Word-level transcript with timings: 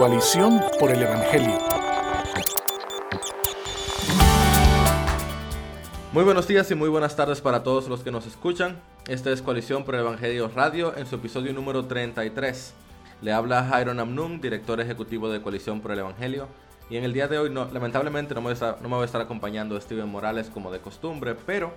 Coalición 0.00 0.62
por 0.78 0.90
el 0.90 1.02
Evangelio. 1.02 1.58
Muy 6.14 6.24
buenos 6.24 6.48
días 6.48 6.70
y 6.70 6.74
muy 6.74 6.88
buenas 6.88 7.16
tardes 7.16 7.42
para 7.42 7.62
todos 7.62 7.86
los 7.86 8.00
que 8.02 8.10
nos 8.10 8.26
escuchan. 8.26 8.80
Esta 9.08 9.30
es 9.30 9.42
Coalición 9.42 9.84
por 9.84 9.94
el 9.94 10.00
Evangelio 10.00 10.50
Radio 10.54 10.96
en 10.96 11.04
su 11.04 11.16
episodio 11.16 11.52
número 11.52 11.84
33. 11.84 12.72
Le 13.20 13.30
habla 13.30 13.66
Jairo 13.66 13.92
Namnum, 13.92 14.40
director 14.40 14.80
ejecutivo 14.80 15.28
de 15.28 15.42
Coalición 15.42 15.82
por 15.82 15.90
el 15.90 15.98
Evangelio. 15.98 16.48
Y 16.88 16.96
en 16.96 17.04
el 17.04 17.12
día 17.12 17.28
de 17.28 17.36
hoy, 17.36 17.52
lamentablemente, 17.52 18.34
no 18.34 18.40
me, 18.40 18.54
no 18.54 18.88
me 18.88 18.96
va 18.96 19.02
a 19.02 19.04
estar 19.04 19.20
acompañando 19.20 19.78
Steven 19.78 20.08
Morales 20.08 20.48
como 20.48 20.72
de 20.72 20.80
costumbre, 20.80 21.36
pero 21.44 21.74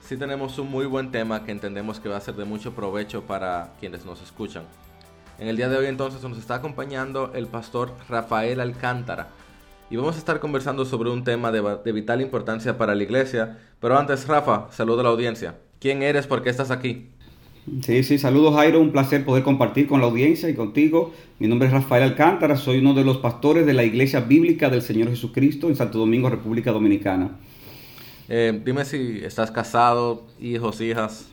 sí 0.00 0.16
tenemos 0.16 0.60
un 0.60 0.70
muy 0.70 0.86
buen 0.86 1.10
tema 1.10 1.44
que 1.44 1.50
entendemos 1.50 1.98
que 1.98 2.08
va 2.08 2.18
a 2.18 2.20
ser 2.20 2.36
de 2.36 2.44
mucho 2.44 2.72
provecho 2.76 3.22
para 3.22 3.72
quienes 3.80 4.04
nos 4.04 4.22
escuchan. 4.22 4.62
En 5.38 5.46
el 5.46 5.56
día 5.56 5.68
de 5.68 5.76
hoy 5.76 5.86
entonces 5.86 6.20
nos 6.22 6.36
está 6.36 6.56
acompañando 6.56 7.30
el 7.32 7.46
pastor 7.46 7.92
Rafael 8.08 8.58
Alcántara 8.60 9.28
y 9.88 9.96
vamos 9.96 10.16
a 10.16 10.18
estar 10.18 10.40
conversando 10.40 10.84
sobre 10.84 11.10
un 11.10 11.22
tema 11.22 11.52
de, 11.52 11.92
vital 11.92 12.20
importancia 12.20 12.76
para 12.76 12.96
la 12.96 13.04
iglesia. 13.04 13.56
Pero 13.80 13.96
antes, 13.96 14.26
Rafa, 14.26 14.66
saludo 14.72 15.00
a 15.00 15.02
la 15.04 15.08
audiencia. 15.10 15.54
¿Quién 15.78 16.02
eres? 16.02 16.26
¿Por 16.26 16.42
qué 16.42 16.50
estás 16.50 16.72
aquí? 16.72 17.06
Sí, 17.82 18.02
sí, 18.02 18.18
saludos 18.18 18.54
Jairo, 18.56 18.80
un 18.80 18.90
placer 18.90 19.24
poder 19.24 19.44
compartir 19.44 19.86
con 19.86 20.00
la 20.00 20.06
audiencia 20.06 20.48
y 20.48 20.54
contigo. 20.54 21.14
Mi 21.38 21.46
nombre 21.46 21.68
es 21.68 21.74
Rafael 21.74 22.02
Alcántara, 22.02 22.56
soy 22.56 22.78
uno 22.78 22.92
de 22.94 23.04
los 23.04 23.18
pastores 23.18 23.64
de 23.64 23.74
la 23.74 23.84
Iglesia 23.84 24.20
Bíblica 24.20 24.70
del 24.70 24.82
Señor 24.82 25.08
Jesucristo 25.10 25.68
en 25.68 25.76
Santo 25.76 25.98
Domingo, 25.98 26.28
República 26.30 26.72
Dominicana. 26.72 27.30
Eh, 28.28 28.60
dime 28.64 28.84
si 28.84 29.20
estás 29.22 29.52
casado, 29.52 30.26
hijos, 30.40 30.80
hijas. 30.80 31.30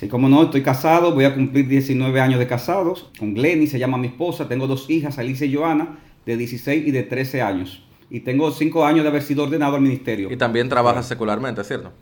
Sí, 0.00 0.08
como 0.08 0.30
no, 0.30 0.44
estoy 0.44 0.62
casado, 0.62 1.12
voy 1.12 1.26
a 1.26 1.34
cumplir 1.34 1.68
19 1.68 2.22
años 2.22 2.38
de 2.38 2.46
casados. 2.46 3.10
Con 3.18 3.34
Glenny 3.34 3.66
se 3.66 3.78
llama 3.78 3.98
mi 3.98 4.06
esposa, 4.06 4.48
tengo 4.48 4.66
dos 4.66 4.88
hijas, 4.88 5.18
Alicia 5.18 5.46
y 5.46 5.54
Joana, 5.54 5.98
de 6.24 6.38
16 6.38 6.86
y 6.86 6.90
de 6.90 7.02
13 7.02 7.42
años. 7.42 7.82
Y 8.08 8.20
tengo 8.20 8.50
5 8.50 8.86
años 8.86 9.02
de 9.02 9.10
haber 9.10 9.20
sido 9.20 9.42
ordenado 9.42 9.76
al 9.76 9.82
ministerio. 9.82 10.32
Y 10.32 10.38
también 10.38 10.70
trabajas 10.70 11.06
secularmente, 11.06 11.62
¿cierto? 11.64 11.92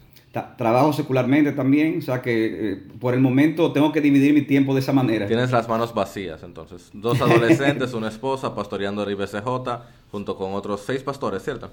trabajo 0.56 0.92
secularmente 0.92 1.50
también, 1.50 1.98
o 1.98 2.03
sea 2.03 2.23
que 2.23 2.73
eh, 2.73 2.83
por 3.00 3.14
el 3.14 3.20
momento 3.20 3.73
tengo 3.73 3.91
que 3.91 4.01
dividir 4.01 4.33
mi 4.33 4.42
tiempo 4.42 4.73
de 4.75 4.78
esa 4.78 4.92
manera. 4.92 5.27
Tienes 5.27 5.51
las 5.51 5.69
manos 5.69 5.92
vacías, 5.92 6.45
entonces. 6.45 6.91
Dos 6.92 7.20
adolescentes, 7.20 7.95
una 7.95 8.06
esposa, 8.06 8.55
pastoreando 8.55 9.03
el 9.03 9.11
IBCJ, 9.11 9.42
junto 10.12 10.36
con 10.36 10.53
otros 10.53 10.83
seis 10.86 11.03
pastores, 11.03 11.42
¿cierto? 11.42 11.73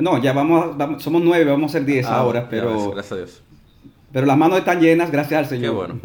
No, 0.00 0.16
ya 0.22 0.32
vamos, 0.32 1.02
somos 1.02 1.20
nueve, 1.22 1.50
vamos 1.50 1.72
a 1.72 1.78
ser 1.78 1.84
diez 1.84 2.06
ah, 2.06 2.20
ahora, 2.20 2.48
pero... 2.48 2.92
gracias 2.92 3.12
a 3.12 3.16
Dios. 3.16 3.42
Pero 4.16 4.26
las 4.26 4.38
manos 4.38 4.60
están 4.60 4.80
llenas, 4.80 5.10
gracias 5.10 5.40
al 5.40 5.46
Señor. 5.46 5.62
Qué 5.62 5.76
bueno. 5.76 6.00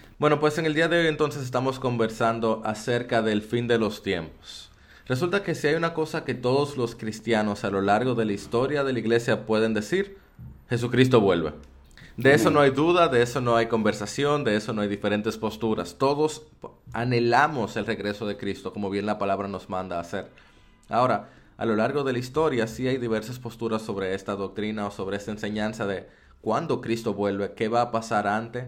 bueno, 0.18 0.40
pues 0.40 0.56
en 0.56 0.64
el 0.64 0.72
día 0.72 0.88
de 0.88 0.98
hoy 0.98 1.08
entonces 1.08 1.42
estamos 1.42 1.78
conversando 1.78 2.62
acerca 2.64 3.20
del 3.20 3.42
fin 3.42 3.68
de 3.68 3.76
los 3.76 4.02
tiempos. 4.02 4.70
Resulta 5.06 5.42
que 5.42 5.54
si 5.54 5.66
hay 5.66 5.74
una 5.74 5.92
cosa 5.92 6.24
que 6.24 6.32
todos 6.32 6.78
los 6.78 6.94
cristianos 6.94 7.64
a 7.64 7.70
lo 7.70 7.82
largo 7.82 8.14
de 8.14 8.24
la 8.24 8.32
historia 8.32 8.82
de 8.82 8.94
la 8.94 8.98
iglesia 8.98 9.44
pueden 9.44 9.74
decir, 9.74 10.16
Jesucristo 10.70 11.20
vuelve. 11.20 11.52
De 12.16 12.32
eso 12.32 12.50
no 12.50 12.60
hay 12.60 12.70
duda, 12.70 13.08
de 13.08 13.20
eso 13.20 13.42
no 13.42 13.56
hay 13.56 13.66
conversación, 13.66 14.42
de 14.42 14.56
eso 14.56 14.72
no 14.72 14.80
hay 14.80 14.88
diferentes 14.88 15.36
posturas. 15.36 15.96
Todos 15.98 16.46
anhelamos 16.94 17.76
el 17.76 17.84
regreso 17.84 18.26
de 18.26 18.38
Cristo, 18.38 18.72
como 18.72 18.88
bien 18.88 19.04
la 19.04 19.18
palabra 19.18 19.48
nos 19.48 19.68
manda 19.68 19.98
a 19.98 20.00
hacer. 20.00 20.30
Ahora, 20.88 21.28
a 21.58 21.66
lo 21.66 21.76
largo 21.76 22.04
de 22.04 22.14
la 22.14 22.20
historia 22.20 22.66
sí 22.66 22.88
hay 22.88 22.96
diversas 22.96 23.38
posturas 23.38 23.82
sobre 23.82 24.14
esta 24.14 24.34
doctrina 24.34 24.86
o 24.86 24.90
sobre 24.90 25.18
esta 25.18 25.30
enseñanza 25.30 25.86
de 25.86 26.08
cuándo 26.40 26.80
Cristo 26.80 27.14
vuelve, 27.14 27.52
qué 27.54 27.68
va 27.68 27.82
a 27.82 27.90
pasar 27.90 28.26
antes. 28.26 28.66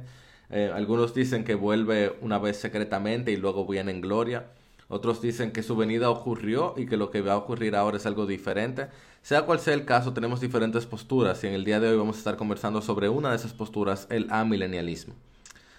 Eh, 0.51 0.71
algunos 0.75 1.15
dicen 1.15 1.45
que 1.45 1.55
vuelve 1.55 2.17
una 2.21 2.39
vez 2.39 2.59
secretamente 2.59 3.33
y 3.33 3.37
luego 3.37 3.67
viene 3.67 3.91
en 3.91 4.01
gloria. 4.01 4.47
Otros 4.89 5.23
dicen 5.23 5.53
que 5.53 5.63
su 5.63 5.75
venida 5.75 6.11
ocurrió 6.11 6.75
y 6.77 6.85
que 6.85 6.99
lo 6.99 7.11
que 7.11 7.23
va 7.23 7.33
a 7.33 7.37
ocurrir 7.39 7.75
ahora 7.75 7.97
es 7.97 8.05
algo 8.05 8.27
diferente. 8.27 8.89
Sea 9.23 9.43
cual 9.43 9.59
sea 9.59 9.73
el 9.73 9.87
caso, 9.87 10.13
tenemos 10.13 10.41
diferentes 10.41 10.85
posturas 10.85 11.43
y 11.45 11.47
en 11.47 11.55
el 11.55 11.65
día 11.65 11.81
de 11.81 11.89
hoy 11.89 11.97
vamos 11.97 12.17
a 12.17 12.19
estar 12.19 12.37
conversando 12.37 12.83
sobre 12.83 13.09
una 13.09 13.31
de 13.31 13.37
esas 13.37 13.55
posturas, 13.55 14.07
el 14.11 14.27
amilenialismo. 14.31 15.15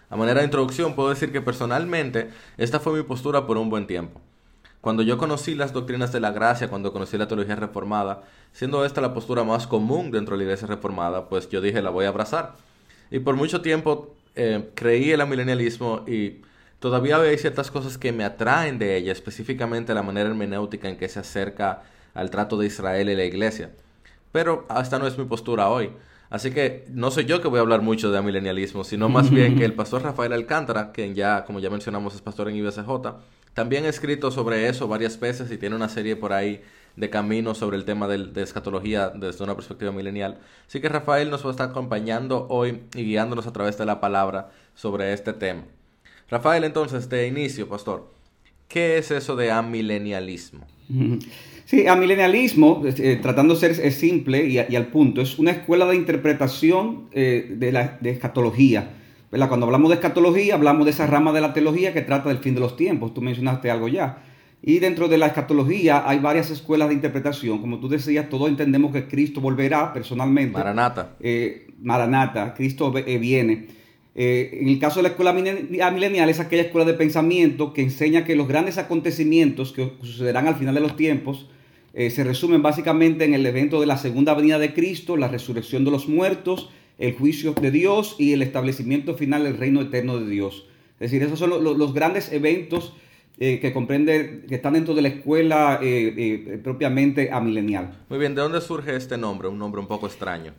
A 0.10 0.16
manera 0.16 0.40
de 0.40 0.46
introducción, 0.46 0.96
puedo 0.96 1.10
decir 1.10 1.31
que 1.31 1.42
personalmente 1.42 2.30
esta 2.58 2.80
fue 2.80 2.94
mi 2.94 3.04
postura 3.04 3.46
por 3.46 3.58
un 3.58 3.70
buen 3.70 3.86
tiempo. 3.86 4.20
Cuando 4.84 5.02
yo 5.02 5.18
conocí 5.18 5.56
las 5.56 5.72
doctrinas 5.72 6.12
de 6.12 6.20
la 6.20 6.32
gracia, 6.32 6.68
cuando 6.68 6.92
conocí 6.92 7.18
la 7.18 7.26
teología 7.26 7.56
reformada, 7.56 8.24
siendo 8.52 8.84
esta 8.84 9.00
la 9.00 9.14
postura 9.14 9.46
más 9.46 9.66
común 9.66 10.12
dentro 10.12 10.34
de 10.34 10.40
la 10.40 10.44
iglesia 10.44 10.68
reformada, 10.68 11.30
pues 11.30 11.48
yo 11.48 11.62
dije 11.62 11.82
la 11.82 11.90
voy 11.90 12.04
a 12.04 12.10
abrazar. 12.10 12.56
Y 13.10 13.20
por 13.20 13.38
mucho 13.38 13.62
tiempo 13.62 14.14
eh, 14.36 14.72
creí 14.76 15.14
en 15.14 15.22
el 15.22 15.28
milenialismo 15.28 16.04
y 16.06 16.42
todavía 16.80 17.16
hay 17.16 17.38
ciertas 17.38 17.72
cosas 17.72 17.98
que 17.98 18.12
me 18.12 18.26
atraen 18.26 18.78
de 18.78 18.98
ella, 18.98 19.14
específicamente 19.14 19.94
la 19.94 20.04
manera 20.04 20.28
hermenéutica 20.28 20.90
en 20.90 20.98
que 20.98 21.08
se 21.08 21.22
acerca 21.22 21.84
al 22.14 22.30
trato 22.30 22.58
de 22.58 22.68
Israel 22.68 23.10
y 23.10 23.16
la 23.16 23.24
iglesia. 23.24 23.72
Pero 24.34 24.68
esta 24.82 25.00
no 25.00 25.08
es 25.08 25.18
mi 25.18 25.24
postura 25.24 25.70
hoy. 25.70 25.92
Así 26.30 26.52
que 26.52 26.84
no 26.90 27.10
soy 27.10 27.24
yo 27.24 27.42
que 27.42 27.48
voy 27.48 27.60
a 27.60 27.62
hablar 27.62 27.82
mucho 27.82 28.12
de 28.12 28.18
amilenialismo, 28.18 28.84
sino 28.84 29.08
más 29.08 29.30
bien 29.30 29.56
que 29.56 29.64
el 29.64 29.74
pastor 29.76 30.04
Rafael 30.04 30.34
Alcántara, 30.34 30.92
quien 30.92 31.16
ya, 31.16 31.46
como 31.46 31.62
ya 31.62 31.70
mencionamos, 31.70 32.16
es 32.16 32.22
pastor 32.22 32.50
en 32.50 32.58
IBCJ, 32.58 32.90
también 33.53 33.86
ha 33.86 33.90
escrito 33.90 34.31
sobre 34.31 34.68
eso 34.68 34.88
varias 34.88 35.19
veces 35.19 35.52
y 35.52 35.58
tiene 35.58 35.75
una 35.75 35.90
serie 35.90 36.16
por 36.16 36.34
ahí 36.34 36.62
de 36.96 37.09
caminos 37.09 37.58
sobre 37.58 37.78
el 37.78 37.86
tema 37.86 38.08
de, 38.08 38.41
escatología 38.41 39.09
desde 39.09 39.44
una 39.44 39.56
perspectiva 39.56 39.91
milenial. 39.91 40.40
Así 40.68 40.80
que 40.80 40.90
Rafael 40.90 41.30
nos 41.30 41.44
va 41.44 41.50
a 41.50 41.52
estar 41.52 41.69
acompañando 41.69 42.47
hoy 42.50 42.81
y 42.96 43.03
guiándonos 43.03 43.47
a 43.47 43.53
través 43.53 43.78
de 43.78 43.86
la 43.86 44.00
palabra 44.00 44.52
sobre 44.75 45.13
este 45.13 45.34
tema. 45.34 45.63
Rafael, 46.30 46.63
entonces, 46.63 47.09
de 47.09 47.28
inicio, 47.28 47.68
pastor, 47.68 48.09
¿qué 48.68 48.97
es 48.97 49.12
eso 49.12 49.36
de 49.36 49.52
amilenialismo? 49.52 50.66
Sí, 51.66 51.88
amilenialismo, 51.88 52.84
eh, 52.86 53.19
tratando 53.22 53.56
de 53.56 53.74
ser 53.74 53.92
simple 53.92 54.46
y, 54.46 54.58
al 54.58 54.88
punto, 54.88 55.22
es 55.22 55.40
una 55.40 55.52
escuela 55.52 55.86
de 55.86 55.96
interpretación 55.96 57.08
eh, 57.12 57.53
de, 57.58 57.72
la, 57.72 57.97
de 58.02 58.12
escatología 58.12 58.90
cuando 59.48 59.66
hablamos 59.66 59.90
de 59.90 59.96
escatología, 59.96 60.56
hablamos 60.56 60.86
de 60.86 60.92
esa 60.92 61.08
rama 61.08 61.32
de 61.32 61.42
la 61.42 61.54
teología 61.54 61.94
que 61.94 62.02
trata 62.02 62.30
del 62.30 62.38
fin 62.38 62.54
de 62.54 62.60
los 62.60 62.76
tiempos. 62.76 63.14
Tú 63.14 63.22
mencionaste 63.22 63.72
algo 63.72 63.88
ya. 63.88 64.24
Y 64.66 64.80
dentro 64.80 65.10
de 65.10 65.18
la 65.18 65.28
escatología 65.28 66.08
hay 66.08 66.20
varias 66.20 66.50
escuelas 66.50 66.88
de 66.88 66.94
interpretación. 66.94 67.60
Como 67.60 67.80
tú 67.80 67.90
decías, 67.90 68.30
todos 68.30 68.48
entendemos 68.48 68.94
que 68.94 69.10
Cristo 69.10 69.42
volverá 69.42 69.92
personalmente. 69.92 70.58
Maranata. 70.58 71.18
Eh, 71.20 71.68
Maranata, 71.82 72.54
Cristo 72.54 72.94
eh, 72.96 73.18
viene. 73.18 73.68
Eh, 74.16 74.60
en 74.62 74.70
el 74.70 74.80
caso 74.80 75.00
de 75.00 75.04
la 75.04 75.10
escuela 75.10 75.34
milenial 75.34 76.30
es 76.30 76.40
aquella 76.40 76.62
escuela 76.62 76.86
de 76.86 76.94
pensamiento 76.94 77.74
que 77.74 77.82
enseña 77.82 78.24
que 78.24 78.36
los 78.36 78.48
grandes 78.48 78.78
acontecimientos 78.78 79.74
que 79.74 79.94
sucederán 80.02 80.48
al 80.48 80.56
final 80.56 80.76
de 80.76 80.82
los 80.82 80.96
tiempos 80.96 81.50
se 81.94 82.24
resumen 82.24 82.64
básicamente 82.64 83.24
en 83.24 83.36
el 83.36 83.46
evento 83.46 83.80
de 83.80 83.86
la 83.86 83.98
segunda 83.98 84.34
venida 84.34 84.58
de 84.58 84.74
Cristo, 84.74 85.16
la 85.16 85.28
resurrección 85.28 85.86
de 85.86 85.92
los 85.92 86.10
muertos, 86.10 86.72
el 86.98 87.14
juicio 87.14 87.54
de 87.54 87.72
Dios 87.72 88.16
y 88.20 88.34
el 88.34 88.42
establecimiento 88.42 89.16
final 89.16 89.44
del 89.44 89.58
reino 89.58 89.81
eterno 89.81 90.20
de 90.20 90.30
Dios. 90.30 90.68
Es 91.00 91.12
decir, 91.12 91.24
esos 91.24 91.40
son 91.40 91.50
los, 91.64 91.94
grandes 91.94 92.31
eventos 92.31 92.94
eh, 93.40 93.59
que 93.59 93.74
comprende, 93.74 94.44
que 94.48 94.56
están 94.56 94.74
dentro 94.74 94.94
de 94.94 95.02
la 95.02 95.08
escuela 95.09 95.80
eh, 95.81 96.14
eh, 96.16 96.59
propiamente 96.64 97.31
amilenial. 97.31 98.00
Muy 98.09 98.20
bien, 98.20 98.36
¿de 98.36 98.42
dónde 98.42 98.62
surge 98.62 98.96
este 98.96 99.18
nombre? 99.18 99.48
Un 99.48 99.58
nombre 99.58 99.81
un 99.81 99.88
poco 99.88 100.08
extraño. 100.08 100.54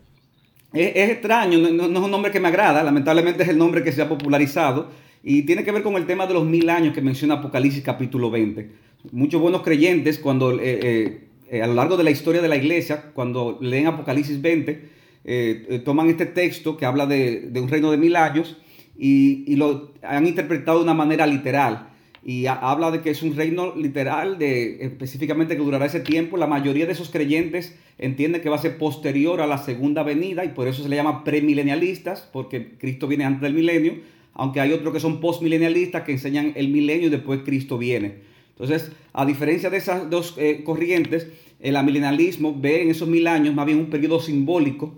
Es, 0.73 1.11
extraño, 1.11 1.59
no, 1.59 1.89
no, 1.89 1.99
es 1.99 2.05
un 2.05 2.11
nombre 2.11 2.33
que 2.33 2.41
me 2.41 2.49
agrada, 2.49 2.83
lamentablemente 2.83 3.45
es 3.45 3.49
el 3.49 3.57
nombre 3.57 3.85
que 3.85 3.93
se 3.93 4.03
ha 4.03 4.09
popularizado 4.09 4.91
y 5.23 5.43
tiene 5.43 5.63
que 5.63 5.71
ver 5.71 5.85
con 5.85 5.95
el 5.95 6.05
tema 6.05 6.27
de 6.27 6.35
los 6.35 6.45
mil 6.45 6.69
años 6.69 6.93
que 6.93 7.01
menciona 7.01 7.35
Apocalipsis 7.35 7.83
capítulo 7.85 8.29
20. 8.29 8.71
Muchos 9.13 9.41
buenos 9.41 9.63
creyentes 9.63 10.19
cuando 10.19 10.49
a 10.49 11.67
lo 11.67 11.75
largo 11.75 11.97
de 11.97 12.03
la 12.03 12.11
historia 12.11 12.43
de 12.43 12.49
la 12.49 12.57
iglesia, 12.57 13.13
cuando 13.15 13.57
leen 13.61 13.87
Apocalipsis 13.87 14.43
20, 14.43 14.94
eh, 15.25 15.67
eh, 15.71 15.79
toman 15.79 16.11
este 16.11 16.27
texto 16.27 16.77
que 16.77 16.85
habla 16.85 17.07
de, 17.07 17.51
un 17.57 17.69
reino 17.69 17.91
de 17.91 17.97
mil 17.97 18.15
años 18.15 18.57
y, 18.99 19.57
lo 19.57 19.93
han 20.03 20.27
interpretado 20.27 20.79
de 20.79 20.85
una 20.85 20.95
manera 20.95 21.27
literal. 21.27 21.89
Y 22.27 22.47
habla 22.47 22.91
de 22.91 23.03
que 23.03 23.11
es 23.11 23.23
un 23.23 23.37
reino 23.37 23.75
literal, 23.77 24.39
de, 24.39 24.83
específicamente 24.85 25.57
que 25.57 25.63
durará 25.63 25.85
ese 25.85 26.01
tiempo. 26.01 26.39
La 26.39 26.47
mayoría 26.47 26.87
de 26.87 26.93
esos 26.93 27.11
creyentes 27.11 27.79
entienden 27.99 28.41
que 28.41 28.49
va 28.49 28.57
a 28.57 28.61
ser 28.61 28.79
posterior 28.79 29.43
a 29.43 29.47
la 29.47 29.59
segunda 29.59 30.03
venida 30.03 30.43
y 30.45 30.49
por 30.49 30.67
eso 30.67 30.83
se 30.83 30.89
le 30.89 30.97
llama 30.97 31.23
premilenialistas, 31.23 32.23
porque 32.33 32.79
Cristo 32.79 33.09
viene 33.09 33.25
antes 33.25 33.43
del 33.43 33.53
milenio, 33.53 33.97
aunque 34.33 34.61
hay 34.61 34.73
otros 34.73 34.95
que 34.95 35.01
son 35.01 35.21
postmilenialistas 35.21 36.03
que 36.03 36.13
enseñan 36.13 36.53
el 36.55 36.69
milenio 36.69 37.09
y 37.09 37.11
después 37.11 37.41
Cristo 37.45 37.77
viene. 37.77 38.15
Entonces, 38.51 38.91
a 39.13 39.27
diferencia 39.27 39.69
de 39.69 39.77
esas 39.77 40.09
dos 40.09 40.35
eh, 40.39 40.63
corrientes, 40.65 41.29
el 41.61 41.77
amilenialismo 41.77 42.59
ve 42.59 42.83
en 42.83 42.91
esos 42.91 43.09
mil 43.09 43.27
años 43.27 43.55
más 43.55 43.67
bien 43.67 43.79
un 43.79 43.91
periodo 43.91 44.21
simbólico 44.21 44.95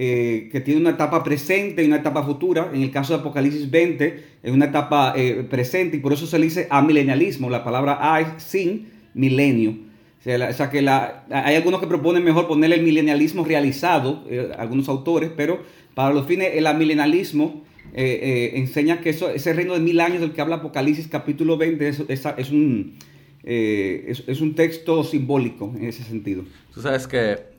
eh, 0.00 0.48
que 0.52 0.60
tiene 0.60 0.80
una 0.80 0.90
etapa 0.90 1.24
presente 1.24 1.82
y 1.82 1.88
una 1.88 1.96
etapa 1.96 2.22
futura. 2.22 2.70
En 2.72 2.82
el 2.82 2.92
caso 2.92 3.14
de 3.14 3.18
Apocalipsis 3.18 3.68
20, 3.68 4.24
es 4.44 4.52
una 4.52 4.66
etapa 4.66 5.12
eh, 5.16 5.44
presente 5.50 5.96
y 5.96 6.00
por 6.00 6.12
eso 6.12 6.24
se 6.28 6.38
le 6.38 6.44
dice 6.44 6.68
amilenialismo. 6.70 7.50
La 7.50 7.64
palabra 7.64 7.98
a 8.14 8.38
sin 8.38 8.90
milenio. 9.14 9.72
O 10.20 10.52
sea, 10.52 10.70
que 10.70 10.82
la, 10.82 11.24
hay 11.30 11.56
algunos 11.56 11.80
que 11.80 11.88
proponen 11.88 12.22
mejor 12.22 12.46
ponerle 12.46 12.76
el 12.76 12.82
milenialismo 12.82 13.44
realizado, 13.44 14.24
eh, 14.30 14.52
algunos 14.56 14.88
autores, 14.88 15.32
pero 15.36 15.64
para 15.94 16.14
los 16.14 16.26
fines 16.26 16.52
el 16.54 16.68
amilenialismo 16.68 17.64
enseña 17.92 19.00
que 19.00 19.10
eso, 19.10 19.30
ese 19.30 19.52
reino 19.52 19.74
de 19.74 19.80
mil 19.80 19.98
años 19.98 20.20
del 20.20 20.32
que 20.32 20.40
habla 20.40 20.56
Apocalipsis 20.56 21.08
capítulo 21.08 21.56
20 21.56 21.88
es, 21.88 22.02
es, 22.08 22.50
un, 22.50 22.98
eh, 23.42 24.14
es, 24.26 24.40
un 24.40 24.54
texto 24.54 25.02
simbólico 25.02 25.72
en 25.76 25.86
ese 25.86 26.04
sentido. 26.04 26.44
Tú 26.72 26.82
sabes 26.82 27.08
que 27.08 27.57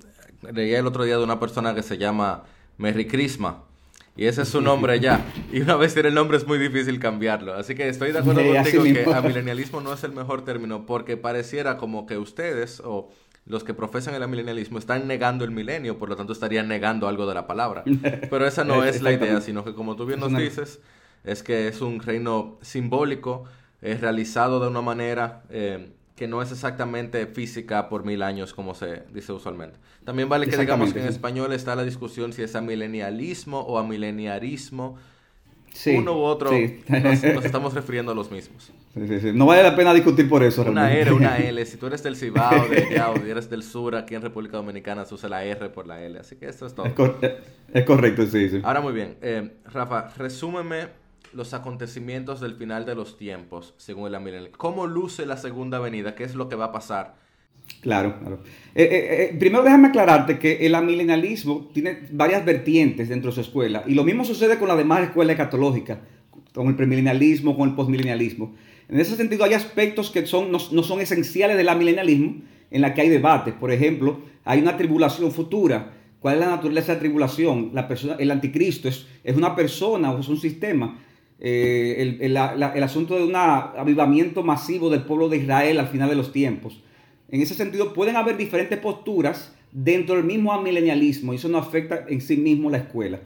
leía 0.51 0.79
el 0.79 0.87
otro 0.87 1.03
día 1.03 1.17
de 1.17 1.23
una 1.23 1.39
persona 1.39 1.75
que 1.75 1.83
se 1.83 1.97
llama 1.97 2.43
Merry 2.77 3.07
Christmas. 3.07 3.55
Y 4.15 4.25
ese 4.25 4.41
es 4.41 4.49
su 4.49 4.61
nombre 4.61 4.99
ya. 4.99 5.25
Y 5.53 5.61
una 5.61 5.75
vez 5.75 5.93
tiene 5.93 6.09
el 6.09 6.15
nombre 6.15 6.37
es 6.37 6.45
muy 6.45 6.57
difícil 6.57 6.99
cambiarlo. 6.99 7.53
Así 7.53 7.73
que 7.75 7.87
estoy 7.87 8.11
de 8.11 8.19
acuerdo 8.19 8.41
contigo 8.41 8.83
que 8.83 9.05
amilenialismo 9.13 9.81
no 9.81 9.93
es 9.93 10.03
el 10.03 10.11
mejor 10.11 10.43
término 10.43 10.85
porque 10.85 11.17
pareciera 11.17 11.77
como 11.77 12.05
que 12.05 12.17
ustedes 12.17 12.81
o 12.83 13.09
los 13.45 13.63
que 13.63 13.73
profesan 13.73 14.13
el 14.13 14.21
amilenialismo 14.21 14.77
están 14.77 15.07
negando 15.07 15.43
el 15.43 15.51
milenio, 15.51 15.97
por 15.97 16.09
lo 16.09 16.15
tanto 16.15 16.33
estarían 16.33 16.67
negando 16.67 17.07
algo 17.07 17.25
de 17.25 17.33
la 17.33 17.47
palabra. 17.47 17.83
Pero 18.29 18.45
esa 18.45 18.63
no 18.63 18.83
es 18.83 19.01
la 19.01 19.11
idea, 19.11 19.41
sino 19.41 19.63
que 19.63 19.73
como 19.73 19.95
tú 19.95 20.05
bien 20.05 20.19
nos 20.19 20.35
dices, 20.35 20.79
es 21.23 21.41
que 21.41 21.67
es 21.67 21.81
un 21.81 21.99
reino 21.99 22.59
simbólico, 22.61 23.45
es 23.81 24.01
realizado 24.01 24.59
de 24.59 24.67
una 24.67 24.81
manera 24.81 25.43
eh, 25.49 25.93
que 26.19 26.27
no 26.27 26.41
es 26.41 26.51
exactamente 26.51 27.25
física 27.27 27.87
por 27.87 28.03
mil 28.03 28.23
años 28.23 28.53
como 28.53 28.75
se 28.75 29.03
dice 29.13 29.31
usualmente. 29.31 29.77
También 30.03 30.27
vale 30.27 30.47
que 30.47 30.57
digamos 30.57 30.91
que 30.91 30.99
en 30.99 31.07
español 31.07 31.53
está 31.53 31.77
la 31.77 31.85
discusión 31.85 32.33
si 32.33 32.41
es 32.41 32.57
amilenialismo 32.57 33.61
o 33.61 33.79
amileniarismo. 33.79 34.97
Sí, 35.71 35.95
Uno 35.95 36.17
u 36.17 36.23
otro 36.23 36.51
nos, 36.51 37.23
estamos 37.45 37.73
refiriendo 37.73 38.11
a 38.11 38.15
los 38.15 38.31
mismos. 38.31 38.69
No 39.33 39.45
vale 39.45 39.63
la 39.63 39.77
pena 39.77 39.93
discutir 39.93 40.27
por 40.27 40.43
eso. 40.43 40.63
Una 40.63 40.91
R, 40.91 41.13
una 41.13 41.37
L. 41.37 41.65
Si 41.65 41.77
tú 41.77 41.87
eres 41.87 42.03
del 42.03 42.17
Cibao, 42.17 42.67
de 42.67 42.83
allá, 42.83 43.11
o 43.11 43.15
eres 43.15 43.49
del 43.49 43.63
sur, 43.63 43.95
aquí 43.95 44.13
en 44.13 44.21
República 44.21 44.57
Dominicana 44.57 45.05
se 45.05 45.13
usa 45.13 45.29
la 45.29 45.45
R 45.45 45.69
por 45.69 45.87
la 45.87 46.03
L. 46.03 46.19
Así 46.19 46.35
que 46.35 46.49
esto 46.49 46.65
es 46.65 46.75
todo. 46.75 46.85
Es, 47.71 47.85
correcto, 47.85 48.25
sí, 48.25 48.49
sí. 48.49 48.59
Ahora 48.61 48.81
muy 48.81 48.91
bien. 48.91 49.15
Eh, 49.21 49.53
Rafa, 49.71 50.09
resúmeme 50.17 50.87
los 51.33 51.53
acontecimientos 51.53 52.41
del 52.41 52.55
final 52.55 52.85
de 52.85 52.95
los 52.95 53.17
tiempos, 53.17 53.73
según 53.77 54.07
el 54.07 54.15
amilenialismo. 54.15 54.57
¿Cómo 54.57 54.87
luce 54.87 55.25
la 55.25 55.37
segunda 55.37 55.79
venida? 55.79 56.15
¿Qué 56.15 56.23
es 56.23 56.35
lo 56.35 56.49
que 56.49 56.55
va 56.55 56.65
a 56.65 56.71
pasar? 56.71 57.15
Claro, 57.81 58.19
claro. 58.19 58.39
Eh, 58.75 58.83
eh, 58.83 59.23
eh, 59.31 59.35
primero 59.39 59.63
déjame 59.63 59.89
aclararte 59.89 60.37
que 60.37 60.65
el 60.65 60.75
amilenialismo 60.75 61.69
tiene 61.73 61.99
varias 62.11 62.43
vertientes 62.43 63.07
dentro 63.07 63.31
de 63.31 63.35
su 63.35 63.41
escuela 63.41 63.83
y 63.87 63.93
lo 63.93 64.03
mismo 64.03 64.25
sucede 64.25 64.57
con 64.57 64.67
las 64.67 64.77
demás 64.77 65.03
escuelas 65.03 65.33
escatológicas, 65.33 65.99
con 66.53 66.67
el 66.67 66.75
premilenialismo, 66.75 67.55
con 67.55 67.69
el 67.69 67.75
postmilenialismo. 67.75 68.55
En 68.89 68.99
ese 68.99 69.15
sentido 69.15 69.45
hay 69.45 69.53
aspectos 69.53 70.09
que 70.09 70.25
son, 70.25 70.51
no, 70.51 70.59
son 70.59 70.99
esenciales 70.99 71.55
del 71.57 71.69
amilenialismo 71.69 72.41
en 72.71 72.81
la 72.81 72.93
que 72.93 73.01
hay 73.01 73.09
debate. 73.09 73.53
Por 73.53 73.71
ejemplo, 73.71 74.19
hay 74.43 74.59
una 74.59 74.75
tribulación 74.75 75.31
futura. 75.31 75.93
¿Cuál 76.19 76.35
es 76.35 76.39
la 76.41 76.49
naturaleza 76.49 76.87
de 76.87 76.93
la 76.95 76.99
tribulación? 76.99 77.69
La 77.73 77.87
persona, 77.87 78.15
el 78.19 78.29
anticristo 78.31 78.89
es, 78.89 79.07
es 79.23 79.37
una 79.37 79.55
persona 79.55 80.11
o 80.11 80.19
es 80.19 80.27
un 80.27 80.37
sistema 80.37 80.99
eh, 81.41 82.17
el, 82.19 82.37
asunto 82.37 83.15
de 83.15 83.23
un 83.23 83.35
avivamiento 83.35 84.43
masivo 84.43 84.89
del 84.89 85.03
pueblo 85.03 85.29
de 85.29 85.37
Israel 85.37 85.79
al 85.79 85.87
final 85.87 86.09
de 86.09 86.15
los 86.15 86.33
tiempos. 86.33 86.81
En 87.29 87.41
ese 87.41 87.53
sentido, 87.53 87.93
pueden 87.93 88.17
haber 88.17 88.35
diferentes 88.35 88.77
posturas 88.79 89.55
dentro 89.71 90.15
del 90.15 90.25
mismo 90.25 90.51
amilenialismo 90.51 91.31
y 91.31 91.37
eso 91.37 91.47
no 91.47 91.57
afecta 91.59 92.05
en 92.09 92.21
sí 92.21 92.35
mismo 92.37 92.69
la 92.69 92.77
escuela. 92.77 93.21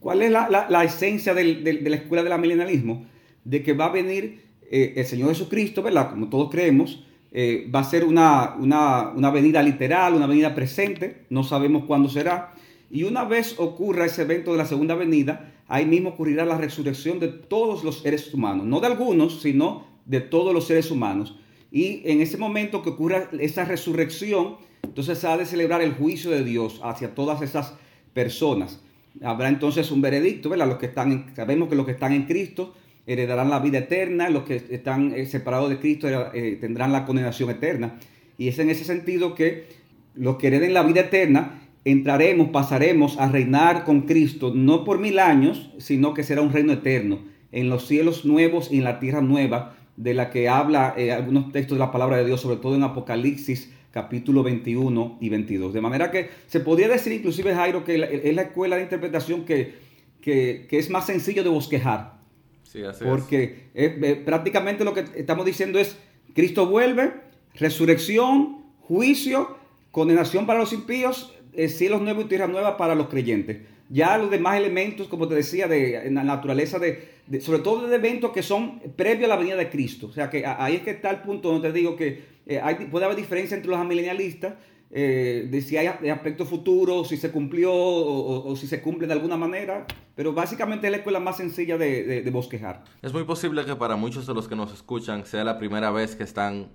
¿Cuál 0.00 0.22
es 0.22 0.30
la, 0.30 0.84
esencia 0.84 1.34
de 1.34 1.82
la 1.82 1.96
escuela 1.96 2.22
del 2.22 2.32
amilenialismo? 2.32 3.06
De 3.44 3.62
que 3.62 3.72
va 3.72 3.86
a 3.86 3.92
venir 3.92 4.42
eh, 4.70 4.94
el 4.96 5.04
Señor 5.04 5.30
Jesucristo, 5.30 5.82
¿verdad? 5.82 6.10
Como 6.10 6.28
todos 6.28 6.50
creemos, 6.50 7.04
eh, 7.32 7.68
va 7.74 7.80
a 7.80 7.84
ser 7.84 8.04
una, 8.04 8.54
una 8.56 9.30
venida 9.30 9.62
literal, 9.62 10.14
una 10.14 10.26
venida 10.26 10.54
presente, 10.54 11.24
no 11.30 11.42
sabemos 11.42 11.84
cuándo 11.84 12.08
será. 12.08 12.54
Y 12.90 13.02
una 13.02 13.24
vez 13.24 13.56
ocurra 13.58 14.06
ese 14.06 14.22
evento 14.22 14.52
de 14.52 14.58
la 14.58 14.66
segunda 14.66 14.94
venida, 14.94 15.52
ahí 15.68 15.86
mismo 15.86 16.10
ocurrirá 16.10 16.44
la 16.44 16.58
resurrección 16.58 17.20
de 17.20 17.28
todos 17.28 17.84
los 17.84 18.00
seres 18.00 18.32
humanos, 18.34 18.66
no 18.66 18.80
de 18.80 18.88
algunos, 18.88 19.40
sino 19.40 19.86
de 20.06 20.20
todos 20.20 20.52
los 20.52 20.66
seres 20.66 20.90
humanos. 20.90 21.38
Y 21.70 22.02
en 22.10 22.20
ese 22.22 22.38
momento 22.38 22.82
que 22.82 22.90
ocurra 22.90 23.28
esa 23.38 23.64
resurrección, 23.64 24.56
entonces 24.82 25.18
se 25.18 25.26
ha 25.26 25.36
de 25.36 25.44
celebrar 25.44 25.82
el 25.82 25.92
juicio 25.92 26.30
de 26.30 26.42
Dios 26.42 26.80
hacia 26.82 27.14
todas 27.14 27.42
esas 27.42 27.74
personas. 28.14 28.80
Habrá 29.22 29.48
entonces 29.48 29.90
un 29.90 30.00
veredicto, 30.00 30.48
¿verdad? 30.48 30.68
Los 30.68 30.78
que 30.78 30.86
están 30.86 31.32
sabemos 31.36 31.68
que 31.68 31.76
los 31.76 31.84
que 31.84 31.92
están 31.92 32.12
en 32.12 32.24
Cristo 32.24 32.74
heredarán 33.06 33.50
la 33.50 33.58
vida 33.58 33.78
eterna, 33.78 34.30
los 34.30 34.44
que 34.44 34.56
están 34.70 35.12
eh, 35.14 35.26
separados 35.26 35.70
de 35.70 35.78
Cristo 35.78 36.08
eh, 36.08 36.58
tendrán 36.60 36.92
la 36.92 37.04
condenación 37.04 37.50
eterna. 37.50 37.98
Y 38.38 38.48
es 38.48 38.58
en 38.58 38.70
ese 38.70 38.84
sentido 38.84 39.34
que 39.34 39.66
los 40.14 40.36
que 40.36 40.48
hereden 40.48 40.74
la 40.74 40.82
vida 40.82 41.00
eterna 41.00 41.67
entraremos, 41.84 42.50
pasaremos 42.50 43.18
a 43.18 43.28
reinar 43.28 43.84
con 43.84 44.02
Cristo, 44.02 44.52
no 44.54 44.84
por 44.84 44.98
mil 44.98 45.18
años, 45.18 45.70
sino 45.78 46.14
que 46.14 46.22
será 46.22 46.42
un 46.42 46.52
reino 46.52 46.72
eterno, 46.72 47.20
en 47.52 47.68
los 47.68 47.86
cielos 47.86 48.24
nuevos 48.24 48.70
y 48.70 48.78
en 48.78 48.84
la 48.84 49.00
tierra 49.00 49.20
nueva, 49.20 49.74
de 49.96 50.14
la 50.14 50.30
que 50.30 50.48
habla 50.48 50.94
eh, 50.96 51.12
algunos 51.12 51.50
textos 51.52 51.76
de 51.76 51.80
la 51.80 51.90
palabra 51.90 52.18
de 52.18 52.26
Dios, 52.26 52.40
sobre 52.40 52.56
todo 52.56 52.76
en 52.76 52.84
Apocalipsis 52.84 53.72
capítulo 53.90 54.42
21 54.42 55.18
y 55.20 55.28
22. 55.28 55.72
De 55.72 55.80
manera 55.80 56.10
que 56.10 56.30
se 56.46 56.60
podría 56.60 56.88
decir 56.88 57.12
inclusive, 57.12 57.54
Jairo, 57.54 57.84
que 57.84 58.20
es 58.22 58.34
la 58.34 58.42
escuela 58.42 58.76
de 58.76 58.82
interpretación 58.82 59.44
que, 59.44 59.74
que, 60.20 60.66
es 60.70 60.90
más 60.90 61.06
sencillo 61.06 61.42
de 61.42 61.48
bosquejar. 61.48 62.18
Sí, 62.62 62.82
así 62.82 63.04
porque 63.04 63.70
eh, 63.74 64.22
prácticamente 64.24 64.84
lo 64.84 64.92
que 64.94 65.04
estamos 65.16 65.46
diciendo 65.46 65.78
es, 65.78 65.96
Cristo 66.34 66.66
vuelve, 66.66 67.14
resurrección, 67.54 68.62
juicio, 68.80 69.56
condenación 69.90 70.46
para 70.46 70.60
los 70.60 70.72
impíos, 70.72 71.34
cielos 71.68 72.00
nuevos 72.00 72.24
y 72.24 72.28
tierra 72.28 72.46
nueva 72.46 72.76
para 72.76 72.94
los 72.94 73.08
creyentes. 73.08 73.58
Ya 73.90 74.18
los 74.18 74.30
demás 74.30 74.58
elementos, 74.58 75.08
como 75.08 75.28
te 75.28 75.34
decía, 75.34 75.66
de 75.66 76.10
la 76.10 76.22
naturaleza 76.22 76.78
de, 76.78 77.08
sobre 77.40 77.60
todo 77.60 77.86
de 77.86 77.96
eventos 77.96 78.32
que 78.32 78.42
son 78.42 78.80
previos 78.96 79.24
a 79.24 79.28
la 79.28 79.36
venida 79.36 79.56
de 79.56 79.70
Cristo. 79.70 80.08
O 80.08 80.12
sea 80.12 80.28
que 80.28 80.44
ahí 80.44 80.76
es 80.76 80.82
que 80.82 80.90
está 80.90 81.10
el 81.10 81.22
punto 81.22 81.50
donde 81.50 81.68
te 81.68 81.78
digo 81.78 81.96
que 81.96 82.22
eh, 82.46 82.60
puede 82.90 83.04
haber 83.04 83.16
diferencia 83.16 83.56
entre 83.56 83.70
los 83.70 83.78
amilenialistas 83.78 84.54
eh, 84.90 85.46
de 85.50 85.60
si 85.60 85.76
hay 85.76 85.86
aspecto 85.86 86.46
futuro, 86.46 87.04
si 87.04 87.18
se 87.18 87.30
cumplió 87.30 87.70
o, 87.74 88.56
si 88.56 88.66
se 88.66 88.80
cumple 88.80 89.06
de 89.06 89.12
alguna 89.12 89.36
manera, 89.36 89.86
pero 90.14 90.32
básicamente 90.32 90.86
es 90.86 90.90
la 90.90 90.96
escuela 90.98 91.20
más 91.20 91.36
sencilla 91.36 91.76
de, 91.76 92.22
de, 92.22 92.30
bosquejar. 92.30 92.84
Es 93.02 93.12
muy 93.12 93.24
posible 93.24 93.66
que 93.66 93.76
para 93.76 93.96
muchos 93.96 94.26
de 94.26 94.32
los 94.32 94.48
que 94.48 94.56
nos 94.56 94.72
escuchan 94.72 95.26
sea 95.26 95.44
la 95.44 95.58
primera 95.58 95.90
vez 95.90 96.16
que 96.16 96.24
están 96.24 96.68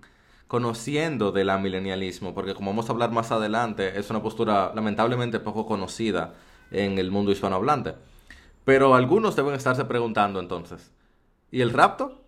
conociendo 0.47 1.31
del 1.31 1.49
amilenialismo, 1.49 2.33
porque 2.33 2.53
como 2.53 2.71
vamos 2.71 2.89
a 2.89 2.93
hablar 2.93 3.11
más 3.11 3.31
adelante, 3.31 3.97
es 3.97 4.09
una 4.09 4.21
postura 4.21 4.71
lamentablemente 4.75 5.39
poco 5.39 5.65
conocida 5.65 6.35
en 6.71 6.97
el 6.99 7.11
mundo 7.11 7.31
hispanohablante. 7.31 7.95
Pero 8.65 8.95
algunos 8.95 9.35
deben 9.35 9.55
estarse 9.55 9.85
preguntando 9.85 10.39
entonces, 10.39 10.91
¿y 11.51 11.61
el 11.61 11.71
rapto? 11.71 12.23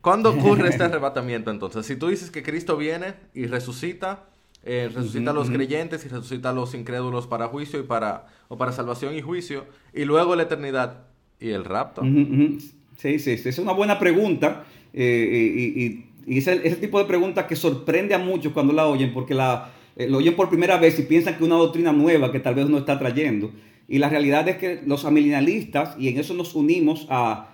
¿Cuándo 0.00 0.30
ocurre 0.30 0.68
este 0.68 0.84
arrebatamiento 0.84 1.50
entonces? 1.50 1.86
Si 1.86 1.96
tú 1.96 2.08
dices 2.08 2.30
que 2.30 2.42
Cristo 2.42 2.76
viene 2.76 3.14
y 3.34 3.46
resucita, 3.46 4.24
eh, 4.62 4.90
resucita 4.92 5.30
a 5.30 5.34
los 5.34 5.50
creyentes 5.50 6.04
y 6.04 6.08
resucita 6.08 6.50
a 6.50 6.52
los 6.52 6.74
incrédulos 6.74 7.26
para 7.26 7.48
juicio 7.48 7.80
y 7.80 7.84
para, 7.84 8.26
o 8.48 8.56
para 8.56 8.72
salvación 8.72 9.14
y 9.14 9.22
juicio, 9.22 9.64
y 9.94 10.04
luego 10.04 10.36
la 10.36 10.44
eternidad, 10.44 11.06
¿y 11.38 11.50
el 11.50 11.64
rapto? 11.64 12.02
Sí, 12.02 13.18
sí, 13.18 13.38
sí, 13.38 13.48
es 13.48 13.58
una 13.58 13.72
buena 13.72 13.98
pregunta. 13.98 14.64
Eh, 14.92 15.54
y 15.56 15.84
y 15.84 16.09
ese, 16.38 16.60
ese 16.64 16.76
tipo 16.76 16.98
de 16.98 17.06
preguntas 17.06 17.46
que 17.46 17.56
sorprende 17.56 18.14
a 18.14 18.18
muchos 18.18 18.52
cuando 18.52 18.72
la 18.72 18.86
oyen, 18.86 19.12
porque 19.12 19.34
la, 19.34 19.72
eh, 19.96 20.08
lo 20.08 20.18
oyen 20.18 20.34
por 20.34 20.48
primera 20.48 20.78
vez 20.78 20.98
y 20.98 21.02
piensan 21.02 21.34
que 21.34 21.40
es 21.40 21.46
una 21.46 21.56
doctrina 21.56 21.92
nueva 21.92 22.32
que 22.32 22.40
tal 22.40 22.54
vez 22.54 22.66
uno 22.66 22.78
está 22.78 22.98
trayendo. 22.98 23.52
Y 23.88 23.98
la 23.98 24.08
realidad 24.08 24.48
es 24.48 24.56
que 24.56 24.80
los 24.86 25.04
amilenialistas, 25.04 25.96
y 25.98 26.08
en 26.08 26.18
eso 26.18 26.32
nos 26.34 26.54
unimos 26.54 27.06
a, 27.10 27.46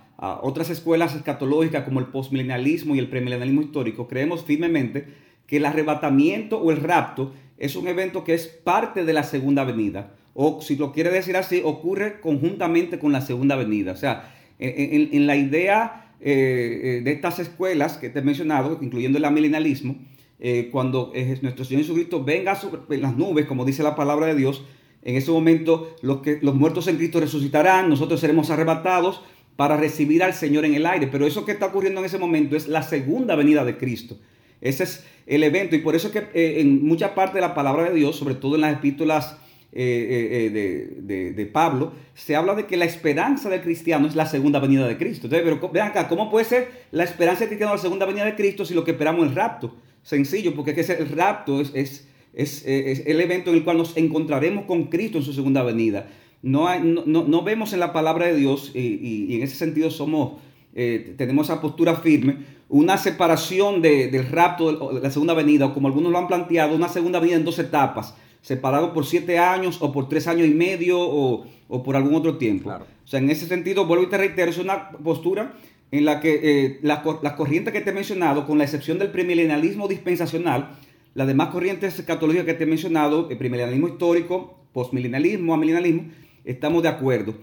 otras 0.42 0.70
escuelas 0.70 1.14
escatológicas 1.14 1.84
como 1.84 2.00
el 2.00 2.06
postmilenialismo 2.06 2.94
y 2.94 2.98
el 2.98 3.08
premilenialismo 3.08 3.60
histórico, 3.60 4.08
creemos 4.08 4.44
firmemente 4.44 5.06
que 5.46 5.58
el 5.58 5.66
arrebatamiento 5.66 6.58
o 6.58 6.70
el 6.70 6.78
rapto 6.78 7.34
es 7.58 7.76
un 7.76 7.86
evento 7.86 8.24
que 8.24 8.32
es 8.32 8.46
parte 8.46 9.04
de 9.04 9.12
la 9.12 9.24
segunda 9.24 9.64
venida. 9.64 10.14
O 10.32 10.62
si 10.62 10.76
lo 10.76 10.92
quiere 10.92 11.10
decir 11.10 11.36
así, 11.36 11.60
ocurre 11.62 12.20
conjuntamente 12.20 12.98
con 12.98 13.12
la 13.12 13.20
segunda 13.20 13.56
venida. 13.56 13.92
O 13.92 13.96
sea, 13.96 14.34
en, 14.58 15.10
en 15.12 15.26
la 15.26 15.36
idea 15.36 16.05
eh, 16.20 16.80
eh, 16.82 17.00
de 17.02 17.12
estas 17.12 17.38
escuelas 17.38 17.98
que 17.98 18.08
te 18.08 18.20
he 18.20 18.22
mencionado, 18.22 18.78
incluyendo 18.80 19.18
el 19.18 19.24
amilenialismo, 19.24 19.96
eh, 20.38 20.68
cuando 20.70 21.12
nuestro 21.42 21.64
Señor 21.64 21.82
Jesucristo 21.82 22.24
venga 22.24 22.54
sobre 22.54 22.98
las 22.98 23.16
nubes, 23.16 23.46
como 23.46 23.64
dice 23.64 23.82
la 23.82 23.96
palabra 23.96 24.26
de 24.26 24.34
Dios, 24.34 24.64
en 25.02 25.16
ese 25.16 25.30
momento 25.30 25.94
los, 26.02 26.20
que, 26.22 26.38
los 26.42 26.54
muertos 26.54 26.88
en 26.88 26.96
Cristo 26.96 27.20
resucitarán, 27.20 27.88
nosotros 27.88 28.20
seremos 28.20 28.50
arrebatados 28.50 29.22
para 29.56 29.76
recibir 29.76 30.22
al 30.22 30.34
Señor 30.34 30.64
en 30.64 30.74
el 30.74 30.84
aire. 30.84 31.06
Pero 31.06 31.26
eso 31.26 31.44
que 31.44 31.52
está 31.52 31.66
ocurriendo 31.66 32.00
en 32.00 32.06
ese 32.06 32.18
momento 32.18 32.56
es 32.56 32.66
la 32.66 32.82
segunda 32.82 33.36
venida 33.36 33.64
de 33.64 33.78
Cristo. 33.78 34.18
Ese 34.60 34.84
es 34.84 35.04
el 35.26 35.42
evento 35.42 35.76
y 35.76 35.78
por 35.78 35.94
eso 35.94 36.08
es 36.08 36.12
que 36.12 36.60
en 36.60 36.84
mucha 36.84 37.14
parte 37.14 37.36
de 37.36 37.42
la 37.42 37.54
palabra 37.54 37.84
de 37.84 37.94
Dios, 37.94 38.16
sobre 38.16 38.34
todo 38.34 38.56
en 38.56 38.62
las 38.62 38.76
epístolas 38.76 39.38
eh, 39.78 40.50
eh, 40.54 41.00
eh, 41.06 41.32
de, 41.36 41.46
Pablo, 41.46 41.92
se 42.14 42.34
habla 42.34 42.54
de 42.54 42.64
que 42.64 42.78
la 42.78 42.86
esperanza 42.86 43.50
del 43.50 43.60
cristiano 43.60 44.08
es 44.08 44.14
la 44.14 44.24
segunda 44.24 44.58
venida 44.58 44.88
de 44.88 44.96
Cristo. 44.96 45.26
Entonces, 45.26 45.46
pero 45.46 45.70
vean 45.70 45.88
acá, 45.88 46.08
¿cómo 46.08 46.30
puede 46.30 46.46
ser 46.46 46.86
la 46.92 47.04
esperanza 47.04 47.40
del 47.40 47.48
cristiano 47.48 47.74
la 47.74 47.80
segunda 47.80 48.06
venida 48.06 48.24
de 48.24 48.34
Cristo 48.36 48.64
si 48.64 48.72
lo 48.72 48.84
que 48.84 48.92
esperamos 48.92 49.24
es 49.24 49.30
el 49.32 49.36
rapto? 49.36 49.76
Sencillo, 50.02 50.54
porque 50.54 50.70
es 50.70 50.88
el 50.88 51.10
rapto 51.10 51.60
es, 51.60 51.72
es, 51.74 52.08
es, 52.32 52.64
el 52.66 53.20
evento 53.20 53.50
en 53.50 53.56
el 53.56 53.64
cual 53.64 53.76
nos 53.76 53.94
encontraremos 53.98 54.64
con 54.64 54.84
Cristo 54.84 55.18
en 55.18 55.24
su 55.24 55.34
segunda 55.34 55.62
venida. 55.62 56.08
No, 56.40 56.66
no, 56.80 57.42
vemos 57.42 57.74
en 57.74 57.80
la 57.80 57.92
palabra 57.92 58.28
de 58.28 58.36
Dios, 58.36 58.72
y, 58.74 59.34
en 59.34 59.42
ese 59.42 59.56
sentido 59.56 59.90
somos, 59.90 60.40
tenemos 60.72 61.50
esa 61.50 61.60
postura 61.60 61.96
firme, 61.96 62.38
una 62.70 62.96
separación 62.96 63.82
del 63.82 64.26
rapto 64.30 64.92
de 64.92 65.00
la 65.00 65.10
segunda 65.10 65.34
venida, 65.34 65.66
o 65.66 65.74
como 65.74 65.88
algunos 65.88 66.12
lo 66.12 66.18
han 66.18 66.28
planteado, 66.28 66.74
una 66.74 66.88
segunda 66.88 67.18
venida 67.18 67.36
en 67.36 67.44
dos 67.44 67.58
etapas, 67.58 68.14
separado 68.46 68.92
por 68.92 69.04
siete 69.04 69.40
años 69.40 69.78
o 69.80 69.90
por 69.90 70.08
tres 70.08 70.28
años 70.28 70.46
y 70.46 70.54
medio 70.54 71.00
o, 71.00 71.82
por 71.82 71.96
algún 71.96 72.14
otro 72.14 72.38
tiempo. 72.38 72.70
O 72.70 73.08
sea, 73.08 73.18
en 73.18 73.28
ese 73.28 73.46
sentido, 73.46 73.86
vuelvo 73.86 74.04
y 74.04 74.08
te 74.08 74.18
reitero, 74.18 74.52
es 74.52 74.58
una 74.58 74.90
postura 74.90 75.54
en 75.90 76.04
la 76.04 76.20
que 76.20 76.40
eh, 76.44 76.78
las 76.82 77.00
la 77.24 77.34
corrientes 77.34 77.72
que 77.72 77.80
te 77.80 77.90
he 77.90 77.92
mencionado, 77.92 78.46
con 78.46 78.58
la 78.58 78.62
excepción 78.62 79.00
del 79.00 79.10
premilenialismo 79.10 79.88
dispensacional, 79.88 80.78
las 81.14 81.26
demás 81.26 81.48
corrientes 81.48 82.00
católicas 82.02 82.44
que 82.44 82.54
te 82.54 82.62
he 82.62 82.66
mencionado, 82.68 83.28
el 83.30 83.36
premilenialismo 83.36 83.88
histórico, 83.88 84.60
postmilenialismo, 84.72 85.52
amilenialismo, 85.52 86.04
estamos 86.44 86.84
de 86.84 86.88
acuerdo. 86.88 87.34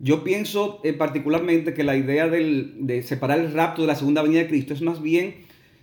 Yo 0.00 0.24
pienso 0.24 0.80
eh, 0.82 0.92
particularmente 0.92 1.72
que 1.72 1.84
la 1.84 1.96
idea 1.96 2.28
de 2.28 3.02
separar 3.04 3.38
el 3.38 3.52
rapto 3.52 3.82
de 3.82 3.86
la 3.86 3.94
segunda 3.94 4.22
venida 4.22 4.40
de 4.40 4.48
Cristo 4.48 4.74
es 4.74 4.82
más 4.82 5.00
bien 5.00 5.36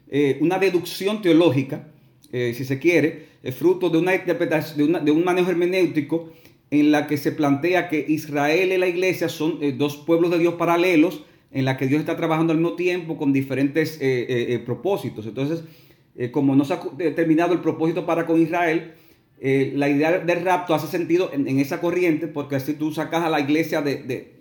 eh, 0.09 0.37
una 0.41 0.59
deducción 0.59 1.21
teológica, 1.21 1.87
eh, 2.31 2.53
si 2.53 2.65
se 2.65 2.79
quiere, 2.79 3.34
fruto 3.51 3.89
de 3.89 3.97
una 3.97 4.15
interpretación, 4.15 4.93
de, 4.93 4.99
de, 4.99 5.11
un 5.11 5.23
manejo 5.23 5.51
hermenéutico 5.51 6.31
en 6.71 6.91
la 6.91 7.07
que 7.07 7.17
se 7.17 7.31
plantea 7.31 7.89
que 7.89 8.05
Israel 8.07 8.71
y 8.71 8.77
la 8.77 8.87
iglesia 8.87 9.29
son 9.29 9.59
dos 9.77 9.97
pueblos 9.97 10.31
de 10.31 10.39
Dios 10.39 10.55
paralelos, 10.55 11.23
en 11.51 11.65
la 11.65 11.77
que 11.77 11.87
Dios 11.87 11.99
está 11.99 12.17
trabajando 12.17 12.51
al 12.51 12.59
mismo 12.59 12.75
tiempo 12.75 13.17
con 13.17 13.31
diferentes 13.31 13.99
propósitos. 14.65 15.25
Entonces, 15.25 15.63
como 16.31 16.55
no 16.55 16.65
se 16.65 16.73
ha 16.73 16.81
terminado 17.15 17.53
el 17.53 17.59
propósito 17.59 18.05
para 18.05 18.25
con 18.25 18.41
Israel, 18.41 18.93
eh, 19.39 19.73
la 19.75 19.89
idea 19.89 20.19
del 20.19 20.45
rapto 20.45 20.73
hace 20.73 20.87
sentido 20.87 21.29
en, 21.33 21.59
esa 21.59 21.81
corriente 21.81 22.27
porque 22.27 22.55
así 22.55 22.73
tú 22.73 22.93
sacas 22.93 23.23
a 23.23 23.29
la 23.29 23.41
iglesia 23.41 23.81
de, 23.81 24.37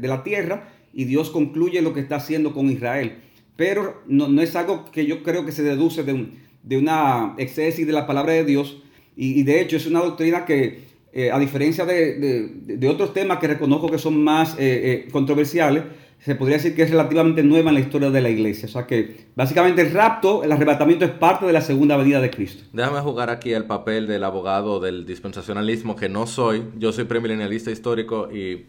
la 0.00 0.22
tierra 0.22 0.68
y 0.94 1.04
Dios 1.04 1.30
concluye 1.30 1.82
lo 1.82 1.92
que 1.92 2.00
está 2.00 2.16
haciendo 2.16 2.54
con 2.54 2.70
Israel. 2.70 3.18
Pero 3.56 4.02
no, 4.06 4.40
es 4.40 4.54
algo 4.54 4.90
que 4.92 5.06
yo 5.06 5.24
creo 5.24 5.44
que 5.44 5.50
se 5.50 5.64
deduce 5.64 6.04
de, 6.04 6.28
una 6.76 7.34
excesis 7.38 7.86
de 7.86 7.92
la 7.92 8.06
palabra 8.06 8.32
de 8.32 8.44
Dios 8.44 8.82
y, 9.16 9.42
de 9.42 9.60
hecho 9.60 9.76
es 9.76 9.86
una 9.86 10.00
doctrina 10.00 10.44
que 10.44 10.86
eh, 11.12 11.30
a 11.32 11.38
diferencia 11.38 11.84
de, 11.84 12.88
otros 12.88 13.12
temas 13.14 13.38
que 13.38 13.48
reconozco 13.48 13.90
que 13.90 13.98
son 13.98 14.22
más 14.22 14.54
eh, 14.58 15.08
controversiales, 15.10 15.84
se 16.20 16.34
podría 16.34 16.56
decir 16.56 16.74
que 16.74 16.82
es 16.82 16.90
relativamente 16.90 17.42
nueva 17.42 17.70
en 17.70 17.74
la 17.74 17.80
historia 17.80 18.10
de 18.10 18.20
la 18.20 18.28
iglesia. 18.28 18.66
O 18.66 18.70
sea 18.70 18.86
que 18.86 19.28
básicamente 19.36 19.82
el 19.82 19.92
rapto, 19.92 20.42
el 20.42 20.50
arrebatamiento 20.50 21.04
es 21.04 21.12
parte 21.12 21.46
de 21.46 21.52
la 21.52 21.60
segunda 21.60 21.96
venida 21.96 22.20
de 22.20 22.30
Cristo. 22.30 22.64
Déjame 22.72 23.00
jugar 23.00 23.30
aquí 23.30 23.52
el 23.52 23.64
papel 23.64 24.06
del 24.06 24.24
abogado 24.24 24.80
del 24.80 25.06
dispensacionalismo, 25.06 25.94
que 25.94 26.08
no 26.08 26.26
soy. 26.26 26.64
Yo 26.76 26.92
soy 26.92 27.04
premilenialista 27.04 27.70
histórico 27.70 28.28
y 28.32 28.66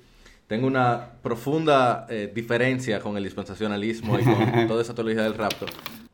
tengo 0.48 0.68
una 0.68 1.14
profunda 1.24 2.06
eh, 2.10 2.32
diferencia 2.34 3.00
con 3.00 3.18
el 3.18 3.24
dispensacionalismo 3.24 4.20
y 4.20 4.24
con 4.24 4.68
toda 4.68 4.82
esa 4.82 4.94
teología 4.94 5.24
del 5.24 5.34
rapto. 5.34 5.66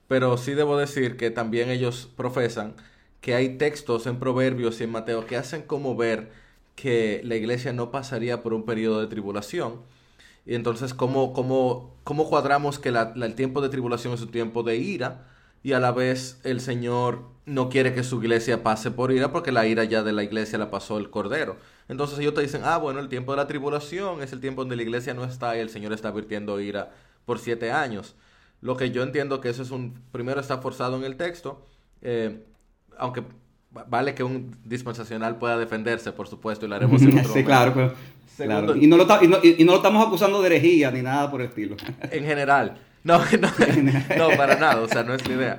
Pero 0.08 0.38
sí 0.38 0.54
debo 0.54 0.78
decir 0.78 1.18
que 1.18 1.32
también 1.32 1.70
ellos 1.70 2.10
profesan 2.16 2.76
que 3.22 3.36
hay 3.36 3.58
textos 3.58 4.08
en 4.08 4.20
Proverbios 4.20 4.80
y 4.82 4.84
en 4.86 4.92
Mateo 4.92 5.26
que 5.26 5.38
hacen 5.38 5.64
como 5.64 5.96
ver 5.96 6.32
que 6.76 7.22
la 7.24 7.36
iglesia 7.36 7.74
no 7.74 7.92
pasaría 7.92 8.44
por 8.44 8.54
un 8.54 8.66
periodo 8.66 9.02
de 9.02 9.08
tribulación 9.08 9.82
y 10.46 10.54
entonces, 10.56 10.94
¿cómo, 10.94 11.34
cómo, 11.34 11.96
cómo 12.04 12.30
cuadramos 12.30 12.78
que 12.80 12.90
el 12.90 13.36
tiempo 13.36 13.62
de 13.62 13.70
tribulación 13.70 14.14
es 14.14 14.22
un 14.22 14.32
tiempo 14.32 14.62
de 14.64 14.78
ira 14.78 15.28
y 15.64 15.74
a 15.74 15.80
la 15.80 15.92
vez 15.92 16.40
el 16.44 16.62
Señor 16.62 17.24
no 17.46 17.70
quiere 17.70 17.94
que 17.96 18.04
su 18.04 18.22
iglesia 18.22 18.62
pase 18.64 18.92
por 18.92 19.12
ira 19.12 19.32
porque 19.32 19.52
la 19.52 19.66
ira 19.66 19.84
ya 19.86 20.04
de 20.04 20.14
la 20.14 20.24
iglesia 20.24 20.60
la 20.60 20.70
pasó 20.70 21.00
el 21.00 21.10
Cordero? 21.10 21.58
Entonces 21.88 22.20
ellos 22.20 22.36
te 22.36 22.42
dicen, 22.42 22.62
ah, 22.64 22.78
bueno, 22.78 23.00
el 23.00 23.10
tiempo 23.10 23.32
de 23.32 23.38
la 23.38 23.48
tribulación 23.48 24.22
es 24.22 24.34
el 24.34 24.40
tiempo 24.40 24.62
donde 24.62 24.76
la 24.76 24.84
iglesia 24.84 25.16
no 25.16 25.24
está 25.26 25.58
y 25.58 25.60
el 25.62 25.70
Señor 25.70 25.94
está 25.94 26.12
virtiendo 26.12 26.60
ira 26.60 26.94
por 27.26 27.40
siete 27.40 27.72
años. 27.72 28.16
Lo 28.66 28.76
que 28.76 28.90
yo 28.90 29.04
entiendo 29.04 29.42
que 29.42 29.50
eso 29.50 29.62
es 29.62 29.70
un, 29.70 29.94
primero 30.12 30.42
está 30.42 30.58
forzado 30.58 30.98
en 30.98 31.04
el 31.04 31.18
texto, 31.18 31.64
eh, 32.02 32.44
aunque 32.98 33.22
vale 33.70 34.16
que 34.16 34.24
un 34.24 34.58
dispensacional 34.66 35.38
pueda 35.38 35.56
defenderse, 35.56 36.12
por 36.12 36.28
supuesto, 36.28 36.66
y 36.66 36.70
lo 36.70 36.76
haremos 36.76 37.00
en 37.04 37.20
otro 37.20 37.32
Sí, 37.32 37.44
claro, 37.44 37.74
pero 37.76 37.94
y, 38.76 38.88
no 38.88 38.98
lo, 38.98 39.76
estamos 39.76 40.08
acusando 40.08 40.42
de 40.42 40.48
herejía 40.48 40.90
ni 40.90 41.04
nada 41.04 41.30
por 41.30 41.42
el 41.42 41.50
estilo. 41.50 41.76
En 42.10 42.26
general. 42.26 42.80
No, 43.06 43.20
no, 44.18 44.36
para 44.36 44.56
nada, 44.56 44.82
o 44.82 44.88
sea, 44.88 45.04
no 45.04 45.14
es 45.14 45.28
la 45.28 45.36
idea. 45.36 45.58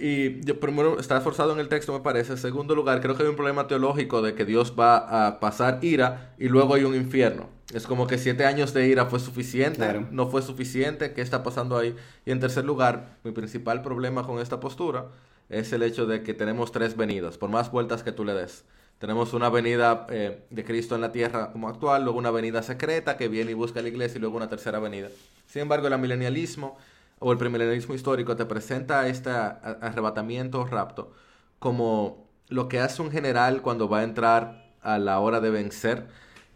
Y 0.00 0.40
yo, 0.40 0.58
primero, 0.58 0.98
está 0.98 1.20
forzado 1.20 1.52
en 1.52 1.60
el 1.60 1.68
texto, 1.68 1.92
me 1.92 2.00
parece. 2.00 2.32
En 2.32 2.38
segundo 2.38 2.74
lugar, 2.74 3.02
creo 3.02 3.14
que 3.14 3.24
hay 3.24 3.28
un 3.28 3.36
problema 3.36 3.66
teológico 3.66 4.22
de 4.22 4.34
que 4.34 4.46
Dios 4.46 4.74
va 4.76 5.26
a 5.26 5.38
pasar 5.38 5.80
ira 5.82 6.34
y 6.38 6.48
luego 6.48 6.74
hay 6.74 6.84
un 6.84 6.94
infierno. 6.94 7.50
Es 7.74 7.86
como 7.86 8.06
que 8.06 8.16
siete 8.16 8.46
años 8.46 8.72
de 8.72 8.88
ira 8.88 9.04
fue 9.04 9.20
suficiente, 9.20 10.06
no 10.10 10.28
fue 10.28 10.40
suficiente, 10.40 11.12
¿qué 11.12 11.20
está 11.20 11.42
pasando 11.42 11.76
ahí? 11.76 11.94
Y 12.24 12.30
en 12.30 12.40
tercer 12.40 12.64
lugar, 12.64 13.18
mi 13.22 13.32
principal 13.32 13.82
problema 13.82 14.26
con 14.26 14.40
esta 14.40 14.58
postura 14.58 15.08
es 15.50 15.70
el 15.74 15.82
hecho 15.82 16.06
de 16.06 16.22
que 16.22 16.32
tenemos 16.32 16.72
tres 16.72 16.96
venidas, 16.96 17.36
por 17.36 17.50
más 17.50 17.70
vueltas 17.70 18.02
que 18.02 18.12
tú 18.12 18.24
le 18.24 18.32
des. 18.32 18.64
Tenemos 18.98 19.32
una 19.32 19.48
venida 19.48 20.06
eh, 20.10 20.44
de 20.50 20.64
Cristo 20.64 20.94
en 20.94 21.00
la 21.00 21.12
tierra 21.12 21.52
como 21.52 21.68
actual, 21.68 22.02
luego 22.04 22.18
una 22.18 22.30
venida 22.30 22.62
secreta 22.62 23.16
que 23.16 23.28
viene 23.28 23.52
y 23.52 23.54
busca 23.54 23.78
a 23.80 23.82
la 23.82 23.88
iglesia 23.88 24.18
y 24.18 24.20
luego 24.20 24.36
una 24.36 24.48
tercera 24.48 24.80
venida. 24.80 25.08
Sin 25.46 25.62
embargo, 25.62 25.86
el 25.86 25.98
milenialismo 25.98 26.76
o 27.20 27.32
el 27.32 27.38
premilenialismo 27.38 27.94
histórico 27.94 28.36
te 28.36 28.44
presenta 28.44 29.06
este 29.08 29.30
arrebatamiento 29.30 30.60
o 30.60 30.66
rapto 30.66 31.12
como 31.58 32.28
lo 32.48 32.68
que 32.68 32.80
hace 32.80 33.02
un 33.02 33.10
general 33.10 33.62
cuando 33.62 33.88
va 33.88 34.00
a 34.00 34.02
entrar 34.04 34.72
a 34.82 34.98
la 34.98 35.20
hora 35.20 35.40
de 35.40 35.50
vencer, 35.50 36.06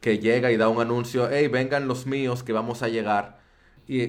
que 0.01 0.19
llega 0.19 0.51
y 0.51 0.57
da 0.57 0.69
un 0.69 0.81
anuncio, 0.81 1.29
hey, 1.31 1.49
vengan 1.49 1.87
los 1.87 2.07
míos 2.07 2.43
que 2.43 2.53
vamos 2.53 2.83
a 2.83 2.89
llegar. 2.89 3.41
Y 3.87 4.09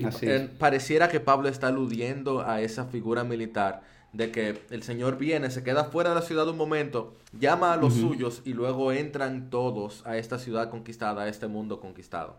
pareciera 0.60 1.10
que 1.10 1.20
Pablo 1.20 1.50
está 1.50 1.68
aludiendo 1.68 2.42
a 2.48 2.62
esa 2.62 2.86
figura 2.86 3.24
militar 3.24 3.82
de 4.14 4.32
que 4.32 4.60
el 4.70 4.84
Señor 4.84 5.18
viene, 5.18 5.50
se 5.50 5.64
queda 5.64 5.86
fuera 5.86 6.12
de 6.12 6.16
la 6.16 6.22
ciudad 6.22 6.48
un 6.48 6.58
momento, 6.58 7.14
llama 7.38 7.74
a 7.74 7.78
los 7.78 7.96
suyos 7.96 8.44
y 8.46 8.54
luego 8.54 8.92
entran 8.92 9.50
todos 9.50 10.06
a 10.06 10.18
esta 10.18 10.38
ciudad 10.38 10.70
conquistada, 10.70 11.24
a 11.24 11.30
este 11.30 11.48
mundo 11.48 11.80
conquistado. 11.80 12.38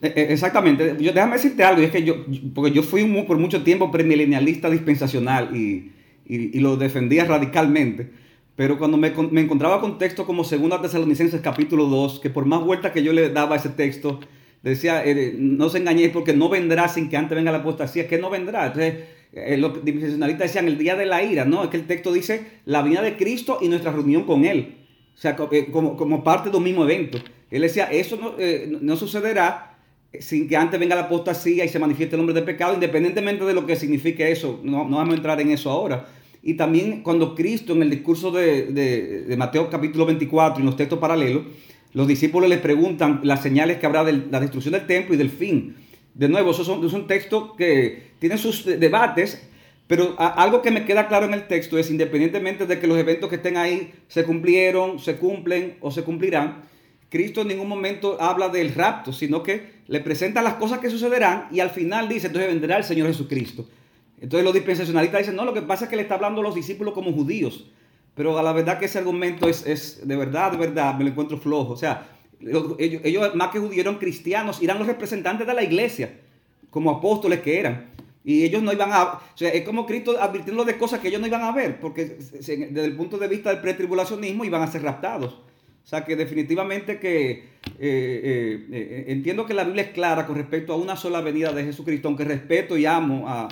E, 0.00 0.06
e, 0.06 0.32
exactamente. 0.32 0.96
Yo, 1.00 1.12
déjame 1.12 1.34
decirte 1.34 1.64
algo, 1.64 1.82
es 1.82 1.90
que 1.90 2.04
yo, 2.04 2.24
porque 2.54 2.70
yo 2.70 2.82
fui 2.82 3.04
por 3.26 3.38
mucho 3.38 3.62
tiempo 3.64 3.90
premilenialista 3.90 4.70
dispensacional 4.70 5.54
y, 5.54 5.92
lo 6.28 6.76
defendía 6.76 7.24
radicalmente, 7.24 8.10
pero 8.56 8.78
cuando 8.78 8.96
me, 8.96 9.12
encontraba 9.40 9.80
con 9.80 9.96
textos 9.96 10.26
como 10.26 10.42
2 10.42 10.82
Tesalonicenses 10.82 11.40
capítulo 11.40 11.86
2, 11.86 12.18
que 12.18 12.30
por 12.30 12.46
más 12.46 12.64
vueltas 12.64 12.90
que 12.90 13.04
yo 13.04 13.12
le 13.12 13.30
daba 13.30 13.54
a 13.54 13.58
ese 13.58 13.68
texto, 13.68 14.18
decía, 14.62 15.04
eh, 15.04 15.36
no 15.38 15.68
se 15.68 15.78
engañéis 15.78 16.10
porque 16.10 16.34
no 16.34 16.48
vendrá 16.48 16.88
sin 16.88 17.08
que 17.08 17.16
antes 17.16 17.36
venga 17.36 17.52
la 17.52 17.58
apostasía, 17.58 18.02
es 18.02 18.08
que 18.08 18.18
no 18.18 18.28
vendrá. 18.28 18.66
Entonces, 18.66 18.94
eh, 19.36 19.58
los 19.58 19.84
dispensacionalistas 19.84 20.48
decían 20.48 20.66
el 20.66 20.78
día 20.78 20.96
de 20.96 21.04
la 21.04 21.22
ira, 21.22 21.44
¿no? 21.44 21.62
Es 21.62 21.68
que 21.68 21.76
el 21.76 21.86
texto 21.86 22.10
dice 22.10 22.46
la 22.64 22.80
vida 22.80 23.02
de 23.02 23.16
Cristo 23.16 23.58
y 23.60 23.68
nuestra 23.68 23.92
reunión 23.92 24.24
con 24.24 24.46
Él. 24.46 24.76
O 25.14 25.18
sea, 25.18 25.36
eh, 25.52 25.68
como, 25.70 25.94
como 25.96 26.24
parte 26.24 26.48
de 26.48 26.56
un 26.56 26.64
mismo 26.64 26.84
evento. 26.84 27.18
Él 27.50 27.60
decía, 27.60 27.84
eso 27.84 28.16
no, 28.16 28.34
eh, 28.38 28.78
no 28.80 28.96
sucederá 28.96 29.76
sin 30.18 30.48
que 30.48 30.56
antes 30.56 30.80
venga 30.80 30.94
la 30.94 31.02
apostasía 31.02 31.66
y 31.66 31.68
se 31.68 31.78
manifieste 31.78 32.16
el 32.16 32.20
hombre 32.20 32.34
de 32.34 32.42
pecado, 32.42 32.72
independientemente 32.72 33.44
de 33.44 33.52
lo 33.52 33.66
que 33.66 33.76
signifique 33.76 34.30
eso. 34.30 34.60
No, 34.62 34.88
no 34.88 34.96
vamos 34.96 35.12
a 35.12 35.16
entrar 35.18 35.38
en 35.42 35.50
eso 35.50 35.70
ahora. 35.70 36.06
Y 36.42 36.54
también 36.54 37.02
cuando 37.02 37.34
Cristo 37.34 37.74
en 37.74 37.82
el 37.82 37.90
discurso 37.90 38.30
de, 38.30 38.66
de, 38.72 39.22
de 39.24 39.36
Mateo 39.36 39.68
capítulo 39.68 40.06
24 40.06 40.58
y 40.58 40.62
en 40.62 40.66
los 40.66 40.76
textos 40.76 40.98
paralelos, 40.98 41.42
los 41.92 42.08
discípulos 42.08 42.48
les 42.48 42.60
preguntan 42.60 43.20
las 43.22 43.42
señales 43.42 43.76
que 43.76 43.84
habrá 43.84 44.02
de 44.02 44.24
la 44.30 44.40
destrucción 44.40 44.72
del 44.72 44.86
templo 44.86 45.14
y 45.14 45.18
del 45.18 45.30
fin. 45.30 45.76
De 46.16 46.30
nuevo, 46.30 46.52
eso 46.52 46.62
es 46.62 46.92
un 46.94 47.06
texto 47.06 47.54
que 47.56 48.12
tiene 48.18 48.38
sus 48.38 48.64
debates, 48.64 49.46
pero 49.86 50.16
algo 50.18 50.62
que 50.62 50.70
me 50.70 50.86
queda 50.86 51.08
claro 51.08 51.26
en 51.26 51.34
el 51.34 51.46
texto 51.46 51.76
es, 51.76 51.90
independientemente 51.90 52.64
de 52.64 52.80
que 52.80 52.86
los 52.86 52.96
eventos 52.96 53.28
que 53.28 53.36
estén 53.36 53.58
ahí 53.58 53.92
se 54.08 54.24
cumplieron, 54.24 54.98
se 54.98 55.16
cumplen 55.16 55.76
o 55.82 55.90
se 55.90 56.04
cumplirán, 56.04 56.62
Cristo 57.10 57.42
en 57.42 57.48
ningún 57.48 57.68
momento 57.68 58.16
habla 58.18 58.48
del 58.48 58.74
rapto, 58.74 59.12
sino 59.12 59.42
que 59.42 59.82
le 59.88 60.00
presenta 60.00 60.40
las 60.40 60.54
cosas 60.54 60.78
que 60.78 60.88
sucederán 60.88 61.48
y 61.52 61.60
al 61.60 61.68
final 61.68 62.08
dice, 62.08 62.28
entonces 62.28 62.50
vendrá 62.50 62.78
el 62.78 62.84
Señor 62.84 63.08
Jesucristo. 63.08 63.68
Entonces 64.18 64.42
los 64.42 64.54
dispensacionalistas 64.54 65.20
dicen, 65.20 65.36
no, 65.36 65.44
lo 65.44 65.52
que 65.52 65.60
pasa 65.60 65.84
es 65.84 65.90
que 65.90 65.96
le 65.96 66.02
está 66.02 66.14
hablando 66.14 66.40
a 66.40 66.44
los 66.44 66.54
discípulos 66.54 66.94
como 66.94 67.12
judíos. 67.12 67.66
Pero 68.14 68.38
a 68.38 68.42
la 68.42 68.54
verdad 68.54 68.78
que 68.78 68.86
ese 68.86 68.98
argumento 68.98 69.46
es, 69.46 69.66
es 69.66 70.08
de 70.08 70.16
verdad, 70.16 70.52
de 70.52 70.56
verdad, 70.56 70.94
me 70.94 71.04
lo 71.04 71.10
encuentro 71.10 71.36
flojo. 71.36 71.74
O 71.74 71.76
sea, 71.76 72.15
ellos, 72.40 73.34
más 73.34 73.50
que 73.50 73.58
judíos 73.58 73.78
eran 73.78 73.98
cristianos, 73.98 74.62
eran 74.62 74.78
los 74.78 74.86
representantes 74.86 75.46
de 75.46 75.54
la 75.54 75.62
iglesia, 75.62 76.18
como 76.70 76.90
apóstoles 76.90 77.40
que 77.40 77.58
eran. 77.58 77.90
Y 78.24 78.42
ellos 78.44 78.62
no 78.62 78.72
iban 78.72 78.92
a... 78.92 79.04
O 79.04 79.36
sea, 79.36 79.50
es 79.50 79.62
como 79.62 79.86
Cristo 79.86 80.16
advirtiendo 80.20 80.64
de 80.64 80.76
cosas 80.76 81.00
que 81.00 81.08
ellos 81.08 81.20
no 81.20 81.28
iban 81.28 81.42
a 81.42 81.52
ver, 81.52 81.78
porque 81.80 82.04
desde 82.04 82.84
el 82.84 82.96
punto 82.96 83.18
de 83.18 83.28
vista 83.28 83.50
del 83.50 83.60
pretribulacionismo 83.60 84.44
iban 84.44 84.62
a 84.62 84.66
ser 84.66 84.82
raptados. 84.82 85.40
O 85.86 85.88
sea 85.88 86.04
que 86.04 86.16
definitivamente 86.16 86.98
que 86.98 87.30
eh, 87.30 87.46
eh, 87.78 88.66
eh, 88.72 89.04
entiendo 89.06 89.46
que 89.46 89.54
la 89.54 89.62
Biblia 89.62 89.84
es 89.84 89.90
clara 89.90 90.26
con 90.26 90.34
respecto 90.34 90.72
a 90.72 90.76
una 90.76 90.96
sola 90.96 91.20
venida 91.20 91.52
de 91.52 91.62
Jesucristo, 91.62 92.08
aunque 92.08 92.24
respeto 92.24 92.76
y 92.76 92.86
amo 92.86 93.26
a, 93.28 93.46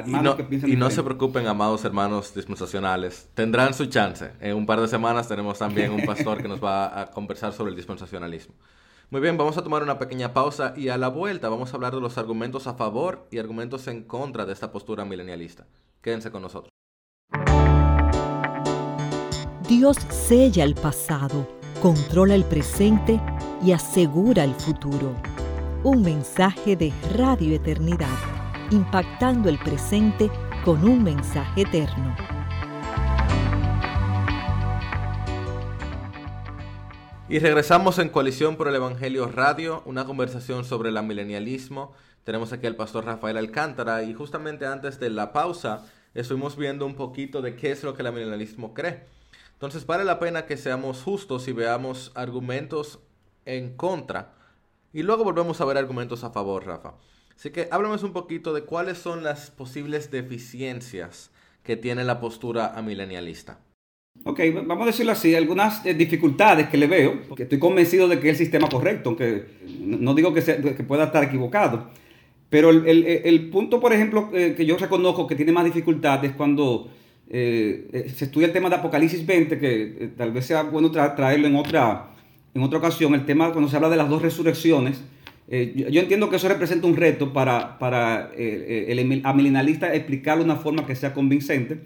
hermanos 0.00 0.34
que 0.34 0.44
piensan 0.44 0.68
Y 0.68 0.76
no 0.76 0.90
se 0.90 1.02
preocupen, 1.02 1.46
amados 1.46 1.82
hermanos 1.86 2.34
dispensacionales, 2.34 3.30
tendrán 3.32 3.72
su 3.72 3.86
chance. 3.86 4.30
En 4.40 4.56
un 4.56 4.66
par 4.66 4.78
de 4.82 4.88
semanas 4.88 5.26
tenemos 5.26 5.58
también 5.58 5.90
un 5.90 6.04
pastor 6.04 6.42
que 6.42 6.48
nos 6.48 6.62
va 6.62 7.00
a 7.00 7.10
conversar 7.12 7.54
sobre 7.54 7.70
el 7.70 7.76
dispensacionalismo. 7.76 8.54
Muy 9.08 9.22
bien, 9.22 9.38
vamos 9.38 9.56
a 9.56 9.64
tomar 9.64 9.82
una 9.82 9.98
pequeña 9.98 10.34
pausa 10.34 10.74
y 10.76 10.90
a 10.90 10.98
la 10.98 11.08
vuelta 11.08 11.48
vamos 11.48 11.72
a 11.72 11.76
hablar 11.76 11.94
de 11.94 12.02
los 12.02 12.18
argumentos 12.18 12.66
a 12.66 12.74
favor 12.74 13.26
y 13.30 13.38
argumentos 13.38 13.88
en 13.88 14.02
contra 14.02 14.44
de 14.44 14.52
esta 14.52 14.70
postura 14.70 15.06
milenialista. 15.06 15.66
Quédense 16.02 16.30
con 16.30 16.42
nosotros. 16.42 16.70
Dios 19.70 19.96
sella 20.10 20.64
el 20.64 20.74
pasado, 20.74 21.46
controla 21.80 22.34
el 22.34 22.44
presente 22.44 23.18
y 23.64 23.72
asegura 23.72 24.44
el 24.44 24.54
futuro. 24.54 25.16
Un 25.82 26.02
mensaje 26.02 26.76
de 26.76 26.92
Radio 27.16 27.54
Eternidad, 27.54 28.18
impactando 28.70 29.48
el 29.48 29.58
presente 29.58 30.30
con 30.62 30.86
un 30.86 31.02
mensaje 31.02 31.62
eterno. 31.62 32.14
Y 37.30 37.38
regresamos 37.38 37.98
en 37.98 38.10
Coalición 38.10 38.56
por 38.56 38.68
el 38.68 38.74
Evangelio 38.74 39.28
Radio, 39.28 39.82
una 39.86 40.04
conversación 40.04 40.64
sobre 40.64 40.90
el 40.90 41.02
milenialismo. 41.02 41.94
Tenemos 42.24 42.52
aquí 42.52 42.66
al 42.66 42.76
pastor 42.76 43.06
Rafael 43.06 43.38
Alcántara 43.38 44.02
y 44.02 44.12
justamente 44.12 44.66
antes 44.66 45.00
de 45.00 45.08
la 45.08 45.32
pausa 45.32 45.86
estuvimos 46.12 46.58
viendo 46.58 46.84
un 46.84 46.94
poquito 46.94 47.40
de 47.40 47.56
qué 47.56 47.70
es 47.70 47.82
lo 47.84 47.94
que 47.94 48.02
el 48.02 48.12
milenialismo 48.12 48.74
cree. 48.74 49.19
Entonces 49.60 49.84
vale 49.84 50.04
la 50.04 50.18
pena 50.18 50.46
que 50.46 50.56
seamos 50.56 51.02
justos 51.02 51.46
y 51.46 51.52
veamos 51.52 52.12
argumentos 52.14 52.98
en 53.44 53.76
contra 53.76 54.32
y 54.90 55.02
luego 55.02 55.22
volvemos 55.22 55.60
a 55.60 55.66
ver 55.66 55.76
argumentos 55.76 56.24
a 56.24 56.30
favor, 56.30 56.64
Rafa. 56.64 56.94
Así 57.36 57.50
que 57.50 57.68
háblame 57.70 57.96
un 58.02 58.14
poquito 58.14 58.54
de 58.54 58.62
cuáles 58.62 58.96
son 58.96 59.22
las 59.22 59.50
posibles 59.50 60.10
deficiencias 60.10 61.30
que 61.62 61.76
tiene 61.76 62.04
la 62.04 62.20
postura 62.20 62.72
amilenialista. 62.74 63.58
Ok, 64.24 64.40
vamos 64.66 64.84
a 64.84 64.86
decirlo 64.86 65.12
así, 65.12 65.34
algunas 65.34 65.84
eh, 65.84 65.92
dificultades 65.92 66.70
que 66.70 66.78
le 66.78 66.86
veo, 66.86 67.20
porque 67.28 67.42
estoy 67.42 67.58
convencido 67.58 68.08
de 68.08 68.18
que 68.18 68.30
es 68.30 68.40
el 68.40 68.46
sistema 68.46 68.66
correcto, 68.66 69.10
aunque 69.10 69.44
no 69.78 70.14
digo 70.14 70.32
que, 70.32 70.40
pueda 70.88 71.04
estar 71.04 71.22
equivocado, 71.22 71.90
pero 72.48 72.70
el, 72.70 73.50
punto, 73.50 73.78
por 73.78 73.92
ejemplo, 73.92 74.30
eh, 74.32 74.54
que 74.56 74.64
yo 74.64 74.78
reconozco 74.78 75.26
que 75.26 75.36
tiene 75.36 75.52
más 75.52 75.66
dificultades 75.66 76.30
es 76.30 76.36
cuando 76.36 76.90
eh, 77.30 78.12
se 78.14 78.26
estudia 78.26 78.48
el 78.48 78.52
tema 78.52 78.68
de 78.68 78.76
Apocalipsis 78.76 79.24
20, 79.24 79.58
que 79.58 80.10
tal 80.16 80.32
vez 80.32 80.46
sea 80.46 80.64
bueno 80.64 80.90
traerlo 80.90 81.46
en 81.46 81.56
otra, 81.56 82.10
en 82.54 82.62
otra 82.62 82.78
ocasión, 82.78 83.14
el 83.14 83.24
tema 83.24 83.52
cuando 83.52 83.70
se 83.70 83.76
habla 83.76 83.88
de 83.88 83.96
las 83.96 84.08
dos 84.08 84.20
resurrecciones. 84.20 85.00
yo, 85.48 86.00
entiendo 86.00 86.28
que 86.28 86.36
eso 86.36 86.48
representa 86.48 86.86
un 86.86 86.96
reto 86.96 87.32
para, 87.32 87.78
para 87.78 88.30
el 88.36 89.22
amilinalista 89.24 89.94
explicarlo 89.94 90.44
de 90.44 90.50
una 90.50 90.60
forma 90.60 90.86
que 90.86 90.94
sea 90.94 91.14
convincente. 91.14 91.80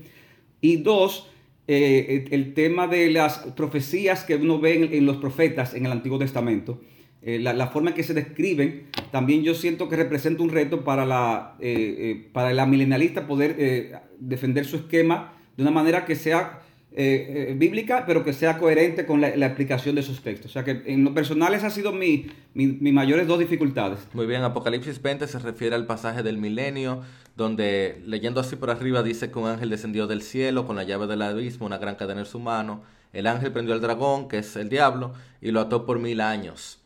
Y 0.65 0.77
dos, 0.77 1.29
eh, 1.67 2.27
el 2.31 2.53
tema 2.55 2.87
de 2.87 3.11
las 3.11 3.39
profecías 3.57 4.25
que 4.25 4.37
uno 4.37 4.59
ve 4.59 4.91
en, 4.93 5.07
los 5.07 5.17
profetas 5.17 5.75
en 5.75 5.87
el 5.87 5.93
Antiguo 5.93 6.19
Testamento, 6.19 6.81
eh, 7.25 7.39
la, 7.39 7.67
forma 7.69 7.91
en 7.91 7.97
que 7.97 8.03
se 8.03 8.15
describen, 8.15 8.85
también 9.11 9.43
yo 9.43 9.55
siento 9.55 9.89
que 9.89 9.97
representa 9.97 10.43
un 10.43 10.51
reto 10.51 10.85
para, 10.85 11.07
la, 11.07 11.57
eh, 11.61 12.29
para 12.33 12.51
el 12.51 12.69
milenalista 12.69 13.27
poder 13.27 14.03
defender 14.19 14.65
su 14.67 14.77
esquema 14.77 15.33
de 15.57 15.63
una 15.63 15.71
manera 15.71 16.05
que 16.05 16.17
sea 16.17 16.61
eh, 16.97 17.49
eh, 17.51 17.55
bíblica, 17.57 18.05
pero 18.07 18.23
que 18.23 18.33
sea 18.33 18.57
coherente 18.57 19.05
con 19.05 19.21
la, 19.21 19.31
explicación 19.31 19.97
de 19.97 20.03
esos 20.03 20.23
textos. 20.23 20.53
O 20.53 20.55
sea 20.55 20.63
que 20.63 20.85
en 20.87 21.03
lo 21.03 21.13
personal 21.13 21.53
esas 21.53 21.65
han 21.65 21.71
sido 21.73 21.93
mis 21.93 22.27
mi, 22.55 22.93
mayores 22.93 23.27
dos 23.27 23.41
dificultades. 23.41 23.99
Muy 24.13 24.27
bien, 24.27 24.45
Apocalipsis 24.45 25.03
20 25.03 25.27
se 25.27 25.41
refiere 25.41 25.75
al 25.75 25.87
pasaje 25.87 26.23
del 26.23 26.39
milenio, 26.39 27.03
donde 27.37 28.01
leyendo 28.07 28.41
así 28.41 28.55
por 28.55 28.71
arriba 28.71 29.03
dice 29.03 29.33
que 29.33 29.39
un 29.41 29.49
ángel 29.49 29.71
descendió 29.71 30.07
del 30.07 30.23
cielo 30.23 30.69
con 30.69 30.77
la 30.77 30.85
llave 30.85 31.09
del 31.09 31.23
abismo, 31.23 31.67
una 31.67 31.79
gran 31.79 31.97
cadena 31.97 32.21
en 32.21 32.27
su 32.27 32.39
mano. 32.39 32.85
El 33.13 33.27
ángel 33.27 33.51
prendió 33.51 33.75
al 33.75 33.81
dragón, 33.81 34.29
que 34.29 34.39
es 34.39 34.55
el 34.55 34.69
diablo, 34.69 35.15
y 35.41 35.51
lo 35.51 35.63
ató 35.63 35.87
por 35.87 35.99
mil 35.99 36.21
años. 36.21 36.79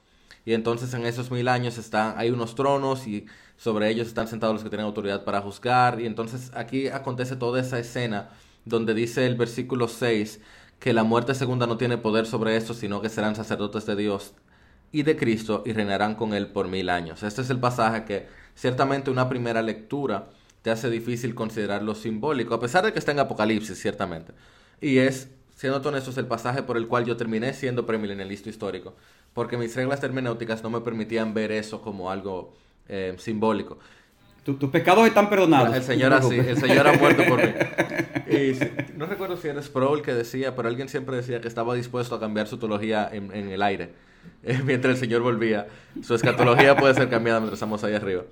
Y 0.48 0.54
entonces 0.54 0.94
en 0.94 1.04
esos 1.04 1.30
mil 1.30 1.46
años 1.46 1.76
están, 1.76 2.14
hay 2.16 2.30
unos 2.30 2.54
tronos 2.54 3.06
y 3.06 3.26
sobre 3.58 3.90
ellos 3.90 4.08
están 4.08 4.28
sentados 4.28 4.54
los 4.54 4.62
que 4.62 4.70
tienen 4.70 4.86
autoridad 4.86 5.22
para 5.22 5.42
juzgar. 5.42 6.00
Y 6.00 6.06
entonces 6.06 6.50
aquí 6.54 6.88
acontece 6.88 7.36
toda 7.36 7.60
esa 7.60 7.78
escena 7.78 8.30
donde 8.64 8.94
dice 8.94 9.26
el 9.26 9.36
versículo 9.36 9.88
6 9.88 10.40
que 10.78 10.94
la 10.94 11.04
muerte 11.04 11.34
segunda 11.34 11.66
no 11.66 11.76
tiene 11.76 11.98
poder 11.98 12.24
sobre 12.24 12.56
estos, 12.56 12.78
sino 12.78 13.02
que 13.02 13.10
serán 13.10 13.36
sacerdotes 13.36 13.84
de 13.84 13.94
Dios 13.94 14.32
y 14.90 15.02
de 15.02 15.18
Cristo 15.18 15.62
y 15.66 15.74
reinarán 15.74 16.14
con 16.14 16.32
él 16.32 16.46
por 16.46 16.66
mil 16.66 16.88
años. 16.88 17.22
Este 17.22 17.42
es 17.42 17.50
el 17.50 17.60
pasaje 17.60 18.06
que 18.06 18.26
ciertamente 18.54 19.10
una 19.10 19.28
primera 19.28 19.60
lectura 19.60 20.30
te 20.62 20.70
hace 20.70 20.88
difícil 20.88 21.34
considerarlo 21.34 21.94
simbólico, 21.94 22.54
a 22.54 22.60
pesar 22.60 22.86
de 22.86 22.94
que 22.94 23.00
está 23.00 23.12
en 23.12 23.18
Apocalipsis, 23.18 23.78
ciertamente. 23.78 24.32
Y 24.80 24.96
es, 24.96 25.28
siendo 25.54 25.86
honestos, 25.86 26.16
el 26.16 26.26
pasaje 26.26 26.62
por 26.62 26.78
el 26.78 26.88
cual 26.88 27.04
yo 27.04 27.18
terminé 27.18 27.52
siendo 27.52 27.84
premilenialista 27.84 28.48
histórico, 28.48 28.94
porque 29.38 29.56
mis 29.56 29.72
reglas 29.76 30.00
terminéuticas 30.00 30.64
no 30.64 30.68
me 30.68 30.80
permitían 30.80 31.32
ver 31.32 31.52
eso 31.52 31.80
como 31.80 32.10
algo 32.10 32.52
eh, 32.88 33.14
simbólico 33.18 33.78
tus 34.56 34.70
pecados 34.70 35.06
están 35.06 35.28
perdonados. 35.28 35.74
El 35.74 35.82
Señor 35.82 36.14
así, 36.14 36.38
el 36.38 36.56
Señor 36.56 36.86
ha 36.86 36.92
muerto 36.94 37.22
por 37.28 37.44
mí. 37.44 37.52
no 38.96 39.06
recuerdo 39.06 39.36
si 39.36 39.48
era 39.48 39.62
Sproul 39.62 40.00
que 40.00 40.14
decía, 40.14 40.56
pero 40.56 40.68
alguien 40.68 40.88
siempre 40.88 41.16
decía 41.16 41.40
que 41.42 41.48
estaba 41.48 41.74
dispuesto 41.74 42.14
a 42.14 42.20
cambiar 42.20 42.46
su 42.46 42.56
teología 42.56 43.08
en, 43.12 43.32
el 43.32 43.60
aire, 43.62 43.92
eh, 44.42 44.60
mientras 44.64 44.94
el 44.94 45.00
Señor 45.00 45.20
volvía. 45.20 45.66
Su 46.02 46.14
escatología 46.14 46.76
puede 46.76 46.94
ser 46.94 47.10
cambiada 47.10 47.40
mientras 47.40 47.58
estamos 47.58 47.84
ahí 47.84 47.94
arriba. 47.94 48.22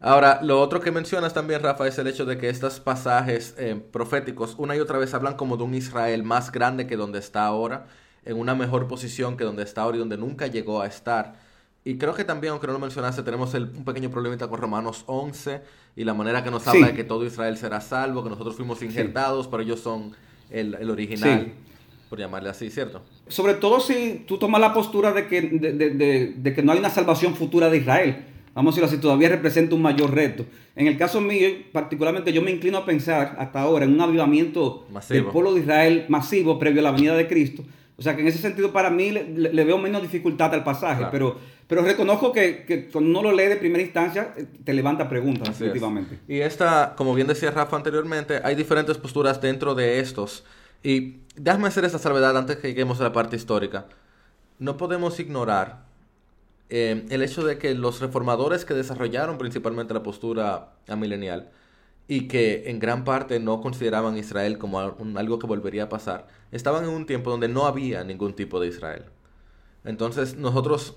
Ahora, 0.00 0.40
lo 0.42 0.60
otro 0.60 0.80
que 0.80 0.90
mencionas 0.90 1.32
también, 1.32 1.62
Rafa, 1.62 1.86
es 1.86 1.96
el 1.98 2.08
hecho 2.08 2.26
de 2.26 2.36
que 2.36 2.50
estos 2.50 2.80
pasajes 2.80 3.54
eh, 3.56 3.80
proféticos 3.90 4.56
una 4.58 4.76
y 4.76 4.80
otra 4.80 4.98
vez 4.98 5.14
hablan 5.14 5.34
como 5.34 5.56
de 5.56 5.62
un 5.62 5.74
Israel 5.74 6.24
más 6.24 6.52
grande 6.52 6.86
que 6.86 6.96
donde 6.96 7.20
está 7.20 7.46
ahora, 7.46 7.86
en 8.24 8.38
una 8.38 8.54
mejor 8.54 8.88
posición 8.88 9.36
que 9.36 9.44
donde 9.44 9.62
está 9.62 9.82
ahora 9.82 9.96
y 9.96 10.00
donde 10.00 10.16
nunca 10.16 10.46
llegó 10.46 10.80
a 10.80 10.86
estar. 10.86 11.34
Y 11.84 11.98
creo 11.98 12.14
que 12.14 12.24
también, 12.24 12.52
aunque 12.52 12.66
no 12.66 12.72
lo 12.72 12.78
mencionaste, 12.78 13.22
tenemos 13.22 13.52
un 13.52 13.84
pequeño 13.84 14.10
problemita 14.10 14.48
con 14.48 14.58
Romanos 14.58 15.04
11 15.06 15.60
y 15.96 16.04
la 16.04 16.14
manera 16.14 16.42
que 16.42 16.50
nos 16.50 16.66
habla 16.66 16.88
de 16.88 16.94
que 16.94 17.04
todo 17.04 17.26
Israel 17.26 17.58
será 17.58 17.80
salvo, 17.82 18.24
que 18.24 18.30
nosotros 18.30 18.56
fuimos 18.56 18.82
injertados, 18.82 19.48
pero 19.48 19.62
ellos 19.62 19.80
son 19.80 20.12
el, 20.50 20.90
original, 20.90 21.52
por 22.08 22.18
llamarle 22.18 22.48
así, 22.48 22.70
¿cierto? 22.70 23.02
Sobre 23.28 23.54
todo 23.54 23.80
si 23.80 24.24
tú 24.26 24.38
tomas 24.38 24.62
la 24.62 24.72
postura 24.72 25.12
de 25.12 25.26
que, 25.26 25.42
de, 25.42 26.54
que 26.54 26.62
no 26.62 26.72
hay 26.72 26.78
una 26.78 26.90
salvación 26.90 27.34
futura 27.34 27.68
de 27.68 27.78
Israel. 27.78 28.24
Vamos 28.54 28.72
a 28.72 28.80
decirlo 28.80 28.86
así, 28.86 28.98
todavía 28.98 29.28
representa 29.28 29.74
un 29.74 29.82
mayor 29.82 30.14
reto. 30.14 30.46
En 30.76 30.86
el 30.86 30.96
caso 30.96 31.20
mío, 31.20 31.48
particularmente, 31.72 32.32
yo 32.32 32.40
me 32.40 32.52
inclino 32.52 32.78
a 32.78 32.86
pensar 32.86 33.34
hasta 33.38 33.60
ahora 33.60 33.84
en 33.84 33.92
un 33.92 34.00
avivamiento 34.00 34.86
del 35.08 35.24
pueblo 35.26 35.54
de 35.54 35.60
Israel 35.60 36.06
masivo 36.08 36.58
previo 36.58 36.80
a 36.80 36.84
la 36.84 36.92
venida 36.92 37.16
de 37.16 37.26
Cristo. 37.26 37.64
O 37.96 38.02
sea 38.02 38.16
que 38.16 38.22
en 38.22 38.28
ese 38.28 38.38
sentido 38.38 38.72
para 38.72 38.90
mí 38.90 39.10
le, 39.10 39.64
veo 39.64 39.78
menos 39.78 40.02
dificultad 40.02 40.52
al 40.52 40.64
pasaje, 40.64 41.06
pero 41.10 41.38
pero 41.66 41.82
reconozco 41.82 42.32
que, 42.32 42.64
que, 42.64 42.88
cuando 42.90 43.10
uno 43.10 43.30
lo 43.30 43.36
lee 43.36 43.46
de 43.46 43.56
primera 43.56 43.82
instancia, 43.82 44.34
eh, 44.36 44.46
te 44.64 44.74
levanta 44.74 45.08
preguntas, 45.08 45.58
definitivamente. 45.58 46.18
Y 46.28 46.40
esta, 46.40 46.94
como 46.96 47.14
bien 47.14 47.26
decía 47.26 47.50
Rafa 47.50 47.76
anteriormente, 47.76 48.40
hay 48.44 48.54
diferentes 48.54 48.98
posturas 48.98 49.40
dentro 49.40 49.74
de 49.74 50.00
estos. 50.00 50.44
Y 50.82 51.20
déjame 51.36 51.68
hacer 51.68 51.84
esta 51.84 51.98
salvedad 51.98 52.36
antes 52.36 52.56
que 52.58 52.68
lleguemos 52.68 53.00
a 53.00 53.04
la 53.04 53.12
parte 53.12 53.36
histórica. 53.36 53.86
No 54.58 54.76
podemos 54.76 55.18
ignorar 55.18 55.84
eh, 56.68 57.06
el 57.08 57.22
hecho 57.22 57.44
de 57.44 57.56
que 57.56 57.74
los 57.74 58.00
reformadores 58.00 58.66
que 58.66 58.74
desarrollaron 58.74 59.38
principalmente 59.38 59.94
la 59.94 60.02
postura 60.02 60.74
amilenial 60.86 61.50
y 62.06 62.28
que 62.28 62.70
en 62.70 62.78
gran 62.78 63.04
parte 63.04 63.40
no 63.40 63.60
consideraban 63.60 64.16
Israel 64.16 64.58
como 64.58 64.80
algo 64.80 65.38
que 65.38 65.46
volvería 65.46 65.84
a 65.84 65.88
pasar, 65.88 66.26
estaban 66.52 66.84
en 66.84 66.90
un 66.90 67.06
tiempo 67.06 67.30
donde 67.30 67.48
no 67.48 67.66
había 67.66 68.04
ningún 68.04 68.34
tipo 68.34 68.60
de 68.60 68.68
Israel. 68.68 69.04
Entonces 69.84 70.36
nosotros 70.36 70.96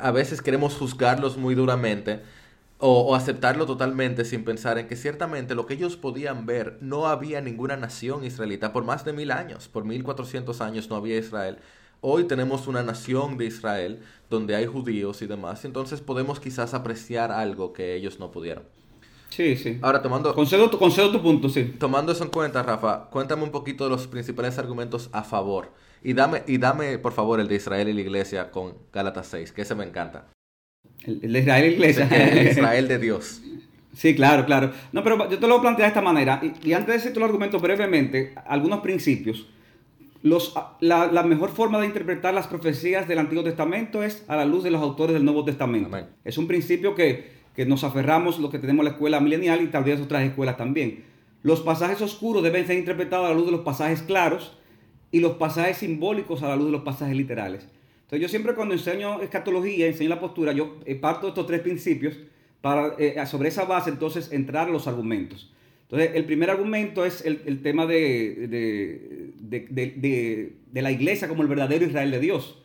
a 0.00 0.10
veces 0.10 0.42
queremos 0.42 0.76
juzgarlos 0.76 1.36
muy 1.36 1.54
duramente 1.54 2.20
o, 2.80 3.14
aceptarlo 3.16 3.66
totalmente 3.66 4.24
sin 4.24 4.44
pensar 4.44 4.78
en 4.78 4.86
que 4.86 4.96
ciertamente 4.96 5.54
lo 5.54 5.66
que 5.66 5.74
ellos 5.74 5.96
podían 5.96 6.46
ver 6.46 6.78
no 6.80 7.08
había 7.08 7.40
ninguna 7.40 7.76
nación 7.76 8.24
israelita 8.24 8.72
por 8.72 8.84
más 8.84 9.04
de 9.04 9.12
mil 9.12 9.32
años, 9.32 9.68
por 9.68 9.84
mil 9.84 10.04
cuatrocientos 10.04 10.60
años 10.60 10.88
no 10.88 10.96
había 10.96 11.18
Israel. 11.18 11.58
Hoy 12.00 12.24
tenemos 12.24 12.68
una 12.68 12.84
nación 12.84 13.36
de 13.36 13.46
Israel 13.46 14.00
donde 14.30 14.54
hay 14.54 14.66
judíos 14.66 15.22
y 15.22 15.26
demás, 15.26 15.64
entonces 15.64 16.00
podemos 16.00 16.38
quizás 16.38 16.72
apreciar 16.72 17.32
algo 17.32 17.72
que 17.72 17.94
ellos 17.96 18.20
no 18.20 18.30
pudieron. 18.30 18.62
Sí, 19.30 19.56
sí. 19.56 19.78
Ahora 19.82 20.02
tomando... 20.02 20.34
Concedo 20.34 20.70
tu, 20.70 20.78
concedo 20.78 21.10
tu 21.10 21.22
punto, 21.22 21.48
sí. 21.48 21.74
Tomando 21.78 22.12
eso 22.12 22.24
en 22.24 22.30
cuenta, 22.30 22.62
Rafa, 22.62 23.08
cuéntame 23.10 23.42
un 23.42 23.50
poquito 23.50 23.84
de 23.84 23.90
los 23.90 24.06
principales 24.06 24.58
argumentos 24.58 25.10
a 25.12 25.22
favor 25.22 25.72
y 26.02 26.12
dame, 26.12 26.42
y 26.46 26.58
dame, 26.58 26.98
por 26.98 27.12
favor, 27.12 27.40
el 27.40 27.48
de 27.48 27.56
Israel 27.56 27.88
y 27.88 27.92
la 27.92 28.00
iglesia 28.00 28.50
con 28.50 28.74
Gálatas 28.92 29.26
6, 29.28 29.52
que 29.52 29.62
ese 29.62 29.74
me 29.74 29.84
encanta. 29.84 30.28
El, 31.04 31.32
de 31.32 31.40
Israel 31.40 31.64
y 31.64 31.68
la 31.70 31.74
iglesia. 31.74 32.08
El 32.08 32.48
Israel 32.52 32.88
de 32.88 32.98
Dios. 32.98 33.42
Sí, 33.94 34.14
claro, 34.14 34.44
claro. 34.46 34.72
No, 34.92 35.02
pero 35.02 35.28
yo 35.28 35.38
te 35.38 35.46
lo 35.46 35.54
voy 35.54 35.58
a 35.58 35.62
plantear 35.62 35.88
de 35.88 35.88
esta 35.88 36.02
manera. 36.02 36.40
Y, 36.62 36.72
antes 36.72 36.86
de 36.86 36.92
decirte 36.94 37.18
los 37.18 37.26
argumentos 37.26 37.60
brevemente, 37.60 38.34
algunos 38.46 38.80
principios. 38.80 39.48
Los, 40.22 40.54
la, 40.80 41.22
mejor 41.22 41.50
forma 41.50 41.80
de 41.80 41.86
interpretar 41.86 42.34
las 42.34 42.48
profecías 42.48 43.06
del 43.06 43.18
Antiguo 43.18 43.44
Testamento 43.44 44.02
es 44.02 44.24
a 44.28 44.36
la 44.36 44.44
luz 44.44 44.64
de 44.64 44.70
los 44.70 44.82
autores 44.82 45.14
del 45.14 45.24
Nuevo 45.24 45.44
Testamento. 45.44 45.96
Es 46.24 46.38
un 46.38 46.46
principio 46.46 46.94
que, 46.94 47.37
que 47.58 47.66
nos 47.66 47.82
aferramos 47.82 48.38
los 48.38 48.52
que 48.52 48.60
tenemos 48.60 48.84
la 48.84 48.92
escuela 48.92 49.18
milenial 49.18 49.60
y 49.62 49.66
tal 49.66 49.82
vez 49.82 50.00
otras 50.00 50.22
escuelas 50.22 50.56
también. 50.56 51.02
Los 51.42 51.60
pasajes 51.60 52.00
oscuros 52.00 52.40
deben 52.40 52.64
ser 52.68 52.78
interpretados 52.78 53.26
a 53.26 53.30
la 53.30 53.34
luz 53.34 53.46
de 53.46 53.50
los 53.50 53.62
pasajes 53.62 54.02
claros 54.02 54.56
y 55.10 55.18
los 55.18 55.32
pasajes 55.38 55.78
simbólicos 55.78 56.44
a 56.44 56.48
la 56.50 56.54
luz 56.54 56.66
de 56.66 56.70
los 56.70 56.82
pasajes 56.82 57.16
literales. 57.16 57.66
Entonces 58.02 58.20
yo 58.20 58.28
siempre 58.28 58.54
cuando 58.54 58.74
enseño 58.74 59.20
escatología, 59.22 59.88
enseño 59.88 60.08
la 60.08 60.20
postura, 60.20 60.52
yo 60.52 60.76
eh, 60.86 60.94
parto 60.94 61.22
de 61.22 61.30
estos 61.30 61.48
tres 61.48 61.60
principios 61.60 62.16
para 62.60 62.94
eh, 62.96 63.20
sobre 63.26 63.48
esa 63.48 63.64
base 63.64 63.90
entonces 63.90 64.30
entrar 64.30 64.70
los 64.70 64.86
argumentos. 64.86 65.52
Entonces 65.82 66.12
el 66.14 66.26
primer 66.26 66.50
argumento 66.50 67.04
es 67.04 67.24
el, 67.24 67.60
tema 67.60 67.86
de, 67.86 68.46
de, 69.40 70.80
la 70.80 70.92
iglesia 70.92 71.26
como 71.26 71.42
el 71.42 71.48
verdadero 71.48 71.84
Israel 71.84 72.12
de 72.12 72.20
Dios, 72.20 72.62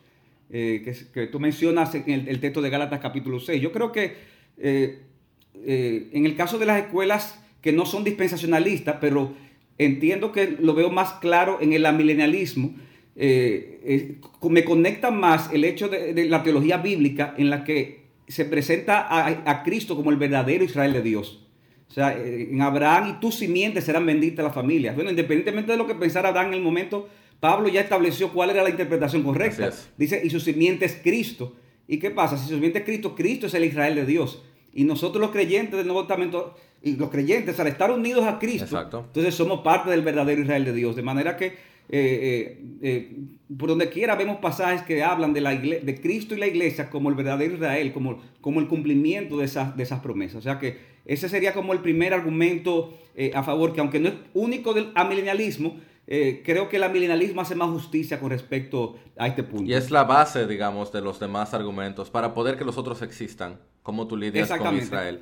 que, 0.48 0.96
que, 1.12 1.26
tú 1.26 1.40
mencionas 1.40 1.96
en 1.96 2.28
el, 2.28 2.38
texto 2.38 2.62
de 2.62 2.70
Gálatas 2.70 3.00
capítulo 3.00 3.40
6. 3.40 3.60
Yo 3.60 3.72
creo 3.72 3.90
que 3.90 4.33
en 4.56 6.26
el 6.26 6.36
caso 6.36 6.58
de 6.58 6.66
las 6.66 6.82
escuelas 6.82 7.40
que 7.60 7.72
no 7.72 7.86
son 7.86 8.04
dispensacionalistas, 8.04 8.96
pero 9.00 9.32
entiendo 9.78 10.32
que 10.32 10.56
lo 10.60 10.74
veo 10.74 10.90
más 10.90 11.14
claro 11.14 11.58
en 11.60 11.72
el 11.72 11.86
amilenialismo. 11.86 12.74
Eh, 13.16 14.18
me 14.42 14.64
conecta 14.64 15.10
más 15.10 15.50
el 15.52 15.64
hecho 15.64 15.88
de, 15.88 16.26
la 16.28 16.42
teología 16.42 16.78
bíblica 16.78 17.34
en 17.38 17.50
la 17.50 17.64
que 17.64 18.04
se 18.28 18.44
presenta 18.44 19.06
a, 19.08 19.62
Cristo 19.62 19.96
como 19.96 20.10
el 20.10 20.16
verdadero 20.16 20.64
Israel 20.64 20.92
de 20.92 21.02
Dios. 21.02 21.46
O 21.88 21.92
sea, 21.94 22.16
eh, 22.18 22.48
en 22.50 22.60
Abraham 22.60 23.16
y 23.16 23.20
tus 23.20 23.36
simientes 23.36 23.84
serán 23.84 24.06
benditas 24.06 24.44
las 24.44 24.54
familias. 24.54 24.94
Bueno, 24.94 25.10
independientemente 25.10 25.72
de 25.72 25.78
lo 25.78 25.86
que 25.86 25.94
pensara 25.94 26.30
Abraham 26.30 26.48
en 26.48 26.54
el 26.54 26.62
momento, 26.62 27.08
Pablo 27.40 27.68
ya 27.68 27.80
estableció 27.80 28.32
cuál 28.32 28.50
era 28.50 28.62
la 28.62 28.70
interpretación 28.70 29.22
correcta. 29.22 29.70
Dice, 29.96 30.20
y 30.24 30.30
su 30.30 30.40
simiente 30.40 30.86
es 30.86 31.00
Cristo. 31.02 31.54
¿Y 31.86 31.98
qué 31.98 32.10
pasa? 32.10 32.38
Si 32.38 32.48
simiente 32.48 32.78
es 32.80 32.84
Cristo, 32.84 33.14
Cristo 33.14 33.46
es 33.46 33.54
el 33.54 33.64
Israel 33.64 33.94
de 33.94 34.06
Dios. 34.06 34.42
Y 34.72 34.84
nosotros 34.84 35.20
los 35.20 35.30
creyentes 35.30 35.76
del 35.76 35.86
Nuevo 35.86 36.02
Testamento 36.02 36.54
y 36.82 36.96
los 36.96 37.10
creyentes, 37.10 37.58
al 37.60 37.68
estar 37.68 37.90
unidos 37.90 38.24
a 38.26 38.38
Cristo, 38.38 38.78
entonces 38.80 39.34
somos 39.34 39.60
parte 39.60 39.90
del 39.90 40.02
verdadero 40.02 40.42
Israel 40.42 40.64
de 40.64 40.72
Dios. 40.72 40.96
De 40.96 41.02
manera 41.02 41.36
que 41.36 41.46
eh, 41.46 41.52
eh, 41.90 42.58
eh, 42.82 43.16
por 43.58 43.68
donde 43.68 43.90
quiera 43.90 44.16
vemos 44.16 44.38
pasajes 44.38 44.82
que 44.82 45.02
hablan 45.02 45.34
de, 45.34 45.42
la 45.42 45.54
de 45.54 46.00
Cristo 46.00 46.34
y 46.34 46.38
la 46.38 46.46
iglesia 46.46 46.88
como 46.88 47.10
el 47.10 47.14
verdadero 47.14 47.54
Israel, 47.54 47.92
como, 47.92 48.20
como 48.40 48.60
el 48.60 48.68
cumplimiento 48.68 49.36
de 49.36 49.44
esas, 49.44 49.76
de 49.76 49.82
esas 49.82 50.00
promesas. 50.00 50.36
O 50.36 50.42
sea 50.42 50.58
que 50.58 50.78
ese 51.04 51.28
sería 51.28 51.52
como 51.52 51.72
el 51.72 51.80
primer 51.80 52.14
argumento 52.14 52.98
a 53.34 53.42
favor, 53.42 53.72
que 53.72 53.80
aunque 53.80 54.00
no 54.00 54.08
es 54.08 54.14
único 54.32 54.72
del 54.74 54.90
amilenialismo, 54.94 55.76
creo 56.06 56.68
que 56.68 56.76
el 56.76 56.82
amilenialismo 56.82 57.40
hace 57.40 57.54
más 57.54 57.70
justicia 57.70 58.20
con 58.20 58.30
respecto 58.30 58.96
a 59.16 59.26
este 59.26 59.42
punto. 59.42 59.64
Y 59.64 59.74
es 59.74 59.90
la 59.90 60.04
base, 60.04 60.46
digamos, 60.46 60.92
de 60.92 61.00
los 61.00 61.18
demás 61.20 61.54
argumentos 61.54 62.10
para 62.10 62.34
poder 62.34 62.56
que 62.56 62.64
los 62.64 62.78
otros 62.78 63.02
existan, 63.02 63.58
como 63.82 64.06
tú 64.06 64.16
lidias 64.16 64.50
con 64.50 64.76
Israel. 64.76 65.20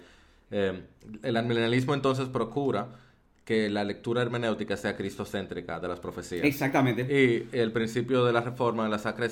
Eh, 0.50 0.82
el 1.22 1.36
amilenialismo 1.36 1.94
entonces 1.94 2.28
procura 2.28 2.88
que 3.44 3.68
la 3.68 3.84
lectura 3.84 4.22
hermenéutica 4.22 4.76
sea 4.76 4.96
cristocéntrica 4.96 5.80
de 5.80 5.88
las 5.88 5.98
profecías. 5.98 6.44
Exactamente. 6.44 7.02
Y 7.02 7.56
el 7.56 7.72
principio 7.72 8.24
de 8.24 8.32
la 8.32 8.40
reforma 8.40 8.84
de 8.84 8.90
la 8.90 8.98
Sacra, 8.98 9.26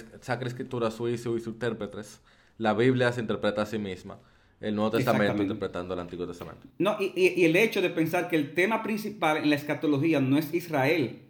Escritura 0.46 0.90
suizo 0.90 1.36
y 1.36 1.40
sus 1.40 1.54
intérpretes, 1.54 2.20
la 2.58 2.74
Biblia 2.74 3.12
se 3.12 3.20
interpreta 3.20 3.62
a 3.62 3.66
sí 3.66 3.78
misma, 3.78 4.18
el 4.60 4.74
Nuevo 4.74 4.90
Testamento 4.96 5.42
interpretando 5.42 5.94
el 5.94 6.00
Antiguo 6.00 6.26
Testamento. 6.26 6.66
No, 6.78 6.96
y, 6.98 7.44
el 7.44 7.54
hecho 7.54 7.80
de 7.80 7.90
pensar 7.90 8.28
que 8.28 8.36
el 8.36 8.54
tema 8.54 8.82
principal 8.82 9.36
en 9.36 9.50
la 9.50 9.56
escatología 9.56 10.20
no 10.20 10.36
es 10.38 10.52
Israel, 10.52 11.20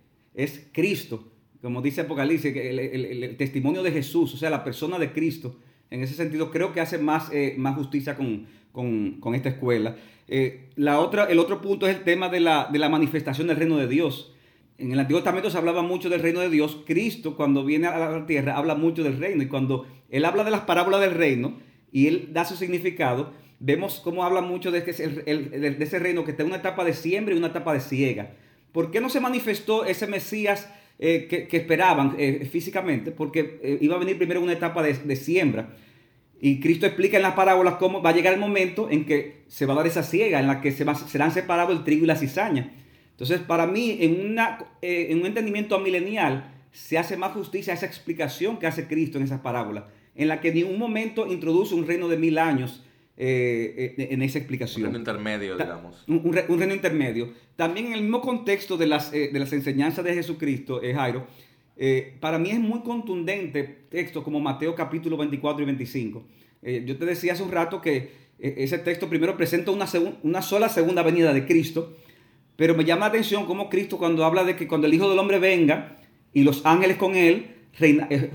es 0.44 0.68
Cristo. 0.72 1.24
Como 1.60 1.82
dice 1.82 2.02
Apocalipsis, 2.02 2.54
el, 2.56 3.36
testimonio 3.36 3.82
de 3.82 3.92
Jesús, 3.92 4.32
o 4.34 4.36
sea, 4.36 4.48
la 4.48 4.64
persona 4.64 4.98
de 4.98 5.12
Cristo. 5.12 5.56
En 5.90 6.02
ese 6.02 6.14
sentido, 6.14 6.50
creo 6.50 6.72
que 6.72 6.80
hace 6.80 6.98
más, 6.98 7.30
eh, 7.32 7.54
más 7.58 7.76
justicia 7.76 8.16
con, 8.16 8.46
con, 8.72 9.34
esta 9.34 9.50
escuela. 9.50 9.96
Eh, 10.28 10.70
la 10.76 11.00
otra, 11.00 11.24
el 11.24 11.38
otro 11.38 11.60
punto 11.60 11.86
es 11.86 11.96
el 11.96 12.04
tema 12.04 12.28
de 12.28 12.40
la, 12.40 12.68
de 12.72 12.78
la 12.78 12.88
manifestación 12.88 13.48
del 13.48 13.56
reino 13.56 13.76
de 13.76 13.88
Dios. 13.88 14.32
En 14.78 14.92
el 14.92 15.00
Antiguo 15.00 15.20
Testamento 15.20 15.50
se 15.50 15.58
hablaba 15.58 15.82
mucho 15.82 16.08
del 16.08 16.20
reino 16.22 16.40
de 16.40 16.48
Dios. 16.48 16.78
Cristo, 16.86 17.36
cuando 17.36 17.64
viene 17.64 17.88
a 17.88 17.98
la 17.98 18.26
tierra, 18.26 18.56
habla 18.56 18.74
mucho 18.74 19.02
del 19.02 19.18
reino. 19.18 19.42
Y 19.42 19.48
cuando 19.48 19.86
Él 20.08 20.24
habla 20.24 20.44
de 20.44 20.50
las 20.52 20.62
parábolas 20.62 21.02
del 21.02 21.12
reino 21.12 21.58
y 21.92 22.06
Él 22.06 22.30
da 22.32 22.46
su 22.46 22.56
significado, 22.56 23.34
vemos 23.58 24.00
cómo 24.02 24.24
habla 24.24 24.40
mucho 24.40 24.70
de, 24.70 24.78
ese, 24.78 25.08
de 25.08 25.76
ese 25.78 25.98
reino 25.98 26.24
que 26.24 26.30
está 26.30 26.44
en 26.44 26.48
una 26.48 26.56
etapa 26.56 26.84
de 26.84 26.94
siembra 26.94 27.34
y 27.34 27.38
una 27.38 27.48
etapa 27.48 27.74
de 27.74 27.80
siega. 27.80 28.30
¿Por 28.72 28.90
qué 28.90 29.00
no 29.00 29.08
se 29.08 29.20
manifestó 29.20 29.84
ese 29.84 30.06
Mesías 30.06 30.68
eh, 30.98 31.26
que, 31.28 31.56
esperaban 31.56 32.14
eh, 32.18 32.48
físicamente? 32.50 33.10
Porque 33.10 33.78
iba 33.80 33.96
a 33.96 33.98
venir 33.98 34.18
primero 34.18 34.40
una 34.40 34.52
etapa 34.52 34.82
de, 34.82 35.16
siembra. 35.16 35.76
Y 36.40 36.60
Cristo 36.60 36.86
explica 36.86 37.16
en 37.16 37.22
las 37.22 37.34
parábolas 37.34 37.74
cómo 37.74 38.00
va 38.00 38.10
a 38.10 38.14
llegar 38.14 38.32
el 38.32 38.40
momento 38.40 38.88
en 38.90 39.04
que 39.04 39.42
se 39.48 39.66
va 39.66 39.74
a 39.74 39.76
dar 39.76 39.86
esa 39.86 40.02
ciega, 40.02 40.40
en 40.40 40.46
la 40.46 40.60
que 40.60 40.72
se 40.72 40.86
serán 41.08 41.32
separados 41.32 41.76
el 41.76 41.84
trigo 41.84 42.04
y 42.04 42.06
la 42.06 42.16
cizaña. 42.16 42.72
Entonces, 43.20 43.40
para 43.40 43.66
mí, 43.66 43.98
en, 44.00 44.30
una, 44.30 44.64
eh, 44.80 45.08
en 45.10 45.20
un 45.20 45.26
entendimiento 45.26 45.78
milenial, 45.78 46.54
se 46.72 46.96
hace 46.96 47.18
más 47.18 47.32
justicia 47.32 47.74
a 47.74 47.76
esa 47.76 47.84
explicación 47.84 48.58
que 48.58 48.66
hace 48.66 48.86
Cristo 48.86 49.18
en 49.18 49.24
esas 49.24 49.40
parábolas, 49.40 49.84
en 50.14 50.28
la 50.28 50.40
que 50.40 50.48
en 50.48 50.54
ningún 50.54 50.78
momento 50.78 51.30
introduce 51.30 51.74
un 51.74 51.86
reino 51.86 52.08
de 52.08 52.16
mil 52.16 52.38
años 52.38 52.82
eh, 53.22 53.94
eh, 53.98 54.08
en 54.10 54.22
esa 54.22 54.38
explicación. 54.38 54.86
Un 54.86 54.92
reino 54.92 54.98
intermedio, 54.98 55.56
digamos. 55.56 56.04
Un, 56.08 56.32
reino 56.32 56.74
intermedio. 56.74 57.32
También 57.56 57.86
en 57.88 57.92
el 57.92 58.02
mismo 58.02 58.20
contexto 58.20 58.76
de 58.76 58.86
las, 58.86 59.10
de 59.12 59.30
las 59.32 59.52
enseñanzas 59.52 60.04
de 60.04 60.14
Jesucristo, 60.14 60.80
Jairo, 60.82 61.26
eh, 61.82 62.18
para 62.20 62.38
mí 62.38 62.50
es 62.50 62.60
muy 62.60 62.80
contundente 62.80 63.64
texto 63.88 64.22
como 64.22 64.38
Mateo 64.38 64.74
capítulo 64.74 65.16
24 65.16 65.62
y 65.62 65.64
25. 65.64 66.22
Eh, 66.60 66.82
yo 66.84 66.98
te 66.98 67.06
decía 67.06 67.32
hace 67.32 67.42
un 67.42 67.50
rato 67.50 67.80
que 67.80 68.10
eh, 68.38 68.54
ese 68.58 68.76
texto 68.76 69.08
primero 69.08 69.34
presenta 69.34 69.70
una, 69.70 69.86
una 70.22 70.42
sola 70.42 70.68
segunda 70.68 71.02
venida 71.02 71.32
de 71.32 71.46
Cristo, 71.46 71.96
pero 72.56 72.74
me 72.74 72.84
llama 72.84 73.06
la 73.06 73.06
atención 73.06 73.46
cómo 73.46 73.70
Cristo 73.70 73.96
cuando 73.96 74.26
habla 74.26 74.44
de 74.44 74.56
que 74.56 74.68
cuando 74.68 74.88
el 74.88 74.92
Hijo 74.92 75.08
del 75.08 75.18
Hombre 75.18 75.38
venga 75.38 75.96
y 76.34 76.42
los 76.42 76.66
ángeles 76.66 76.98
con 76.98 77.16
él, 77.16 77.46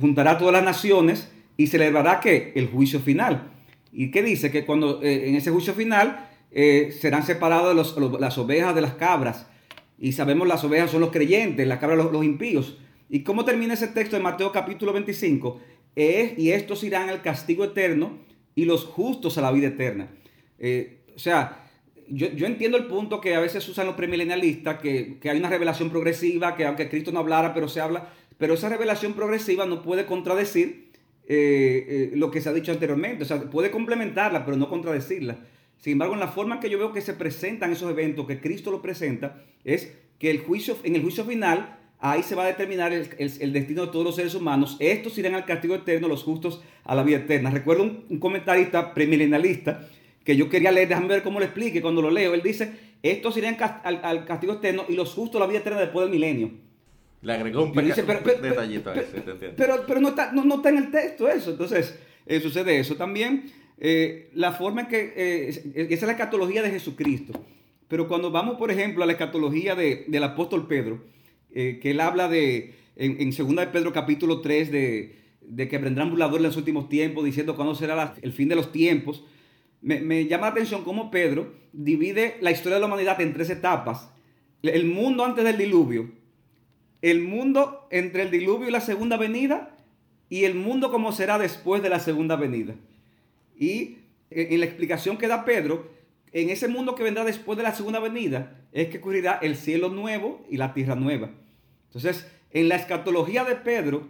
juntará 0.01 0.31
a 0.31 0.37
todas 0.39 0.53
las 0.53 0.63
naciones 0.63 1.31
y 1.55 1.67
celebrará 1.67 2.19
que 2.21 2.51
el 2.55 2.65
juicio 2.65 2.99
final. 2.99 3.51
¿Y 3.95 4.11
qué 4.11 4.21
dice? 4.21 4.51
Que 4.51 4.65
cuando 4.65 5.01
en 5.01 5.35
ese 5.35 5.51
juicio 5.51 5.73
final 5.73 6.29
serán 6.51 7.25
separadas 7.25 7.75
las 8.19 8.37
ovejas 8.37 8.75
de 8.75 8.81
las 8.81 8.95
cabras. 8.95 9.47
Y 9.97 10.11
sabemos 10.11 10.47
las 10.47 10.63
ovejas 10.63 10.91
son 10.91 11.01
los 11.01 11.11
creyentes, 11.11 11.65
las 11.65 11.79
cabras 11.79 12.11
los 12.11 12.25
impíos. 12.25 12.77
¿Y 13.09 13.21
cómo 13.21 13.45
termina 13.45 13.73
ese 13.73 13.87
texto 13.87 14.17
de 14.17 14.21
Mateo 14.21 14.51
capítulo 14.51 14.91
25? 14.91 15.61
Es, 15.95 16.37
y 16.37 16.51
estos 16.51 16.83
irán 16.83 17.09
al 17.09 17.21
castigo 17.21 17.63
eterno 17.63 18.19
y 18.55 18.65
los 18.65 18.83
justos 18.83 19.37
a 19.37 19.41
la 19.41 19.51
vida 19.51 19.67
eterna. 19.67 20.09
Eh, 20.59 21.03
o 21.15 21.19
sea, 21.19 21.69
yo, 22.09 22.27
entiendo 22.45 22.77
el 22.77 22.85
punto 22.87 23.21
que 23.21 23.35
a 23.35 23.39
veces 23.39 23.67
usan 23.69 23.85
los 23.85 23.95
premilenialistas, 23.95 24.79
que, 24.79 25.17
que 25.19 25.29
hay 25.29 25.37
una 25.37 25.49
revelación 25.49 25.89
progresiva, 25.89 26.55
que 26.55 26.65
aunque 26.65 26.89
Cristo 26.89 27.11
no 27.11 27.19
hablara, 27.19 27.53
pero 27.53 27.67
se 27.67 27.79
habla, 27.79 28.09
pero 28.37 28.55
esa 28.55 28.69
revelación 28.69 29.13
progresiva 29.13 29.65
no 29.65 29.81
puede 29.81 30.05
contradecir 30.05 30.84
eh, 31.27 31.85
eh, 31.87 32.11
lo 32.15 32.31
que 32.31 32.41
se 32.41 32.49
ha 32.49 32.53
dicho 32.53 32.71
anteriormente, 32.71 33.23
o 33.23 33.25
sea, 33.25 33.41
puede 33.49 33.71
complementarla, 33.71 34.45
pero 34.45 34.57
no 34.57 34.69
contradecirla. 34.69 35.37
Sin 35.77 35.93
embargo, 35.93 36.13
en 36.13 36.19
la 36.19 36.29
forma 36.29 36.59
que 36.59 36.69
yo 36.69 36.77
veo 36.77 36.93
que 36.93 37.01
se 37.01 37.13
presentan 37.13 37.71
esos 37.71 37.89
eventos, 37.91 38.25
que 38.25 38.39
Cristo 38.39 38.71
lo 38.71 38.81
presenta, 38.81 39.43
es 39.63 39.93
que 40.19 40.31
el 40.31 40.39
juicio, 40.39 40.77
en 40.83 40.95
el 40.95 41.01
juicio 41.01 41.25
final 41.25 41.79
Ahí 41.99 42.23
se 42.23 42.35
va 42.35 42.43
a 42.43 42.47
determinar 42.47 42.93
el, 42.93 43.53
destino 43.53 43.85
de 43.85 43.91
todos 43.91 44.05
los 44.05 44.15
seres 44.15 44.35
humanos. 44.35 44.77
Estos 44.79 45.17
irán 45.17 45.33
al 45.33 45.45
castigo 45.45 45.75
eterno, 45.75 46.07
los 46.07 46.23
justos 46.23 46.61
a 46.83 46.93
la 46.93 47.03
vida 47.03 47.17
eterna. 47.17 47.49
Recuerdo 47.49 47.83
un, 47.83 48.19
comentarista 48.19 48.93
premilenialista 48.93 49.87
que 50.23 50.35
yo 50.35 50.49
quería 50.49 50.71
leer, 50.71 50.89
déjame 50.89 51.07
ver 51.07 51.23
cómo 51.23 51.39
lo 51.39 51.45
explique 51.45 51.81
cuando 51.81 52.01
lo 52.01 52.11
leo. 52.11 52.33
Él 52.33 52.41
dice, 52.43 52.73
estos 53.01 53.37
irán 53.37 53.57
al, 53.83 54.25
castigo 54.25 54.53
eterno 54.53 54.85
y 54.87 54.93
los 54.93 55.13
justos 55.13 55.41
a 55.41 55.45
la 55.45 55.47
vida 55.47 55.59
eterna 55.59 55.79
después 55.79 56.05
del 56.05 56.11
milenio. 56.11 56.51
Le 57.21 57.33
agregó 57.33 57.63
un, 57.63 57.73
pequeño 57.73 57.95
detallito 58.41 58.91
a 58.91 58.95
ese, 58.95 59.21
Pero, 59.57 59.83
pero 59.87 59.99
no, 59.99 60.09
está, 60.09 60.31
no, 60.31 60.55
está 60.55 60.69
en 60.69 60.77
el 60.77 60.91
texto 60.91 61.27
eso. 61.27 61.51
Entonces, 61.51 61.97
eh, 62.25 62.39
sucede 62.39 62.79
eso. 62.79 62.95
También 62.95 63.51
eh, 63.77 64.29
la 64.33 64.53
forma 64.53 64.81
en 64.81 64.87
que, 64.87 65.13
eh, 65.15 65.49
esa 65.49 65.61
es 65.85 66.03
la 66.03 66.11
escatología 66.11 66.61
de 66.61 66.71
Jesucristo. 66.71 67.33
Pero 67.87 68.07
cuando 68.07 68.31
vamos, 68.31 68.57
por 68.57 68.71
ejemplo, 68.71 69.03
a 69.03 69.05
la 69.05 69.13
escatología 69.13 69.75
del 69.75 70.23
apóstol 70.23 70.67
Pedro, 70.67 71.03
eh, 71.53 71.79
que 71.81 71.91
él 71.91 71.99
habla 71.99 72.27
de, 72.27 72.75
en, 72.95 73.21
en 73.21 73.29
2 73.31 73.55
de 73.55 73.67
Pedro 73.67 73.93
capítulo 73.93 74.41
3, 74.41 74.71
de, 74.71 75.19
de 75.41 75.67
que 75.67 75.77
vendrán 75.77 76.09
burladores 76.09 76.39
en 76.39 76.47
los 76.47 76.57
últimos 76.57 76.89
tiempos, 76.89 77.23
diciendo 77.23 77.55
cuándo 77.55 77.75
será 77.75 78.15
el 78.21 78.33
fin 78.33 78.49
de 78.49 78.55
los 78.55 78.71
tiempos. 78.71 79.23
Me, 79.81 79.99
me, 80.01 80.25
llama 80.25 80.47
la 80.47 80.53
atención 80.53 80.83
cómo 80.83 81.11
Pedro 81.11 81.53
divide 81.73 82.37
la 82.41 82.51
historia 82.51 82.75
de 82.75 82.81
la 82.81 82.87
humanidad 82.87 83.21
en 83.21 83.33
tres 83.33 83.49
etapas. 83.51 84.09
El 84.63 84.85
mundo 84.85 85.23
antes 85.23 85.43
del 85.43 85.57
diluvio, 85.57 86.09
el 87.01 87.21
mundo 87.21 87.87
entre 87.91 88.23
el 88.23 88.31
diluvio 88.31 88.67
y 88.67 88.71
la 88.71 88.81
segunda 88.81 89.17
venida, 89.17 89.75
y 90.29 90.45
el 90.45 90.55
mundo 90.55 90.91
como 90.91 91.11
será 91.11 91.37
después 91.37 91.83
de 91.83 91.89
la 91.89 91.99
segunda 91.99 92.35
venida. 92.35 92.75
Y 93.57 93.97
en 94.31 94.59
la 94.59 94.65
explicación 94.65 95.17
que 95.17 95.27
da 95.27 95.45
Pedro, 95.45 95.87
en 96.31 96.49
ese 96.49 96.67
mundo 96.67 96.95
que 96.95 97.03
vendrá 97.03 97.23
después 97.23 97.57
de 97.57 97.63
la 97.63 97.73
segunda 97.73 97.99
venida, 97.99 98.59
es 98.73 98.89
que 98.89 98.97
ocurrirá 98.97 99.39
el 99.41 99.55
cielo 99.55 99.89
nuevo 99.89 100.45
y 100.49 100.57
la 100.57 100.73
tierra 100.73 100.95
nueva. 100.95 101.29
Entonces, 101.87 102.27
en 102.51 102.67
la 102.67 102.75
escatología 102.75 103.45
de 103.45 103.55
Pedro, 103.55 104.09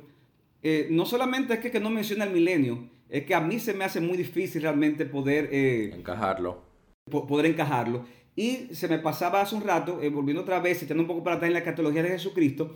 eh, 0.63 0.87
no 0.89 1.05
solamente 1.05 1.53
es 1.53 1.59
que, 1.59 1.79
no 1.79 1.91
menciona 1.91 2.23
el 2.23 2.31
milenio, 2.31 2.89
es 3.09 3.25
que 3.25 3.35
a 3.35 3.41
mí 3.41 3.59
se 3.59 3.75
me 3.75 3.85
hace 3.85 4.01
muy 4.01 4.17
difícil 4.17 4.63
realmente 4.63 5.05
poder... 5.05 5.49
Eh, 5.51 5.91
encajarlo. 5.93 6.63
poder 7.11 7.45
encajarlo. 7.45 8.05
Y 8.35 8.67
se 8.73 8.87
me 8.87 8.99
pasaba 8.99 9.41
hace 9.41 9.55
un 9.55 9.63
rato, 9.63 10.01
eh, 10.01 10.09
volviendo 10.09 10.41
otra 10.41 10.59
vez, 10.59 10.83
echando 10.83 11.03
un 11.03 11.07
poco 11.07 11.23
para 11.23 11.37
atrás 11.37 11.47
en 11.47 11.53
la 11.53 11.59
escatología 11.59 12.03
de 12.03 12.09
Jesucristo, 12.09 12.75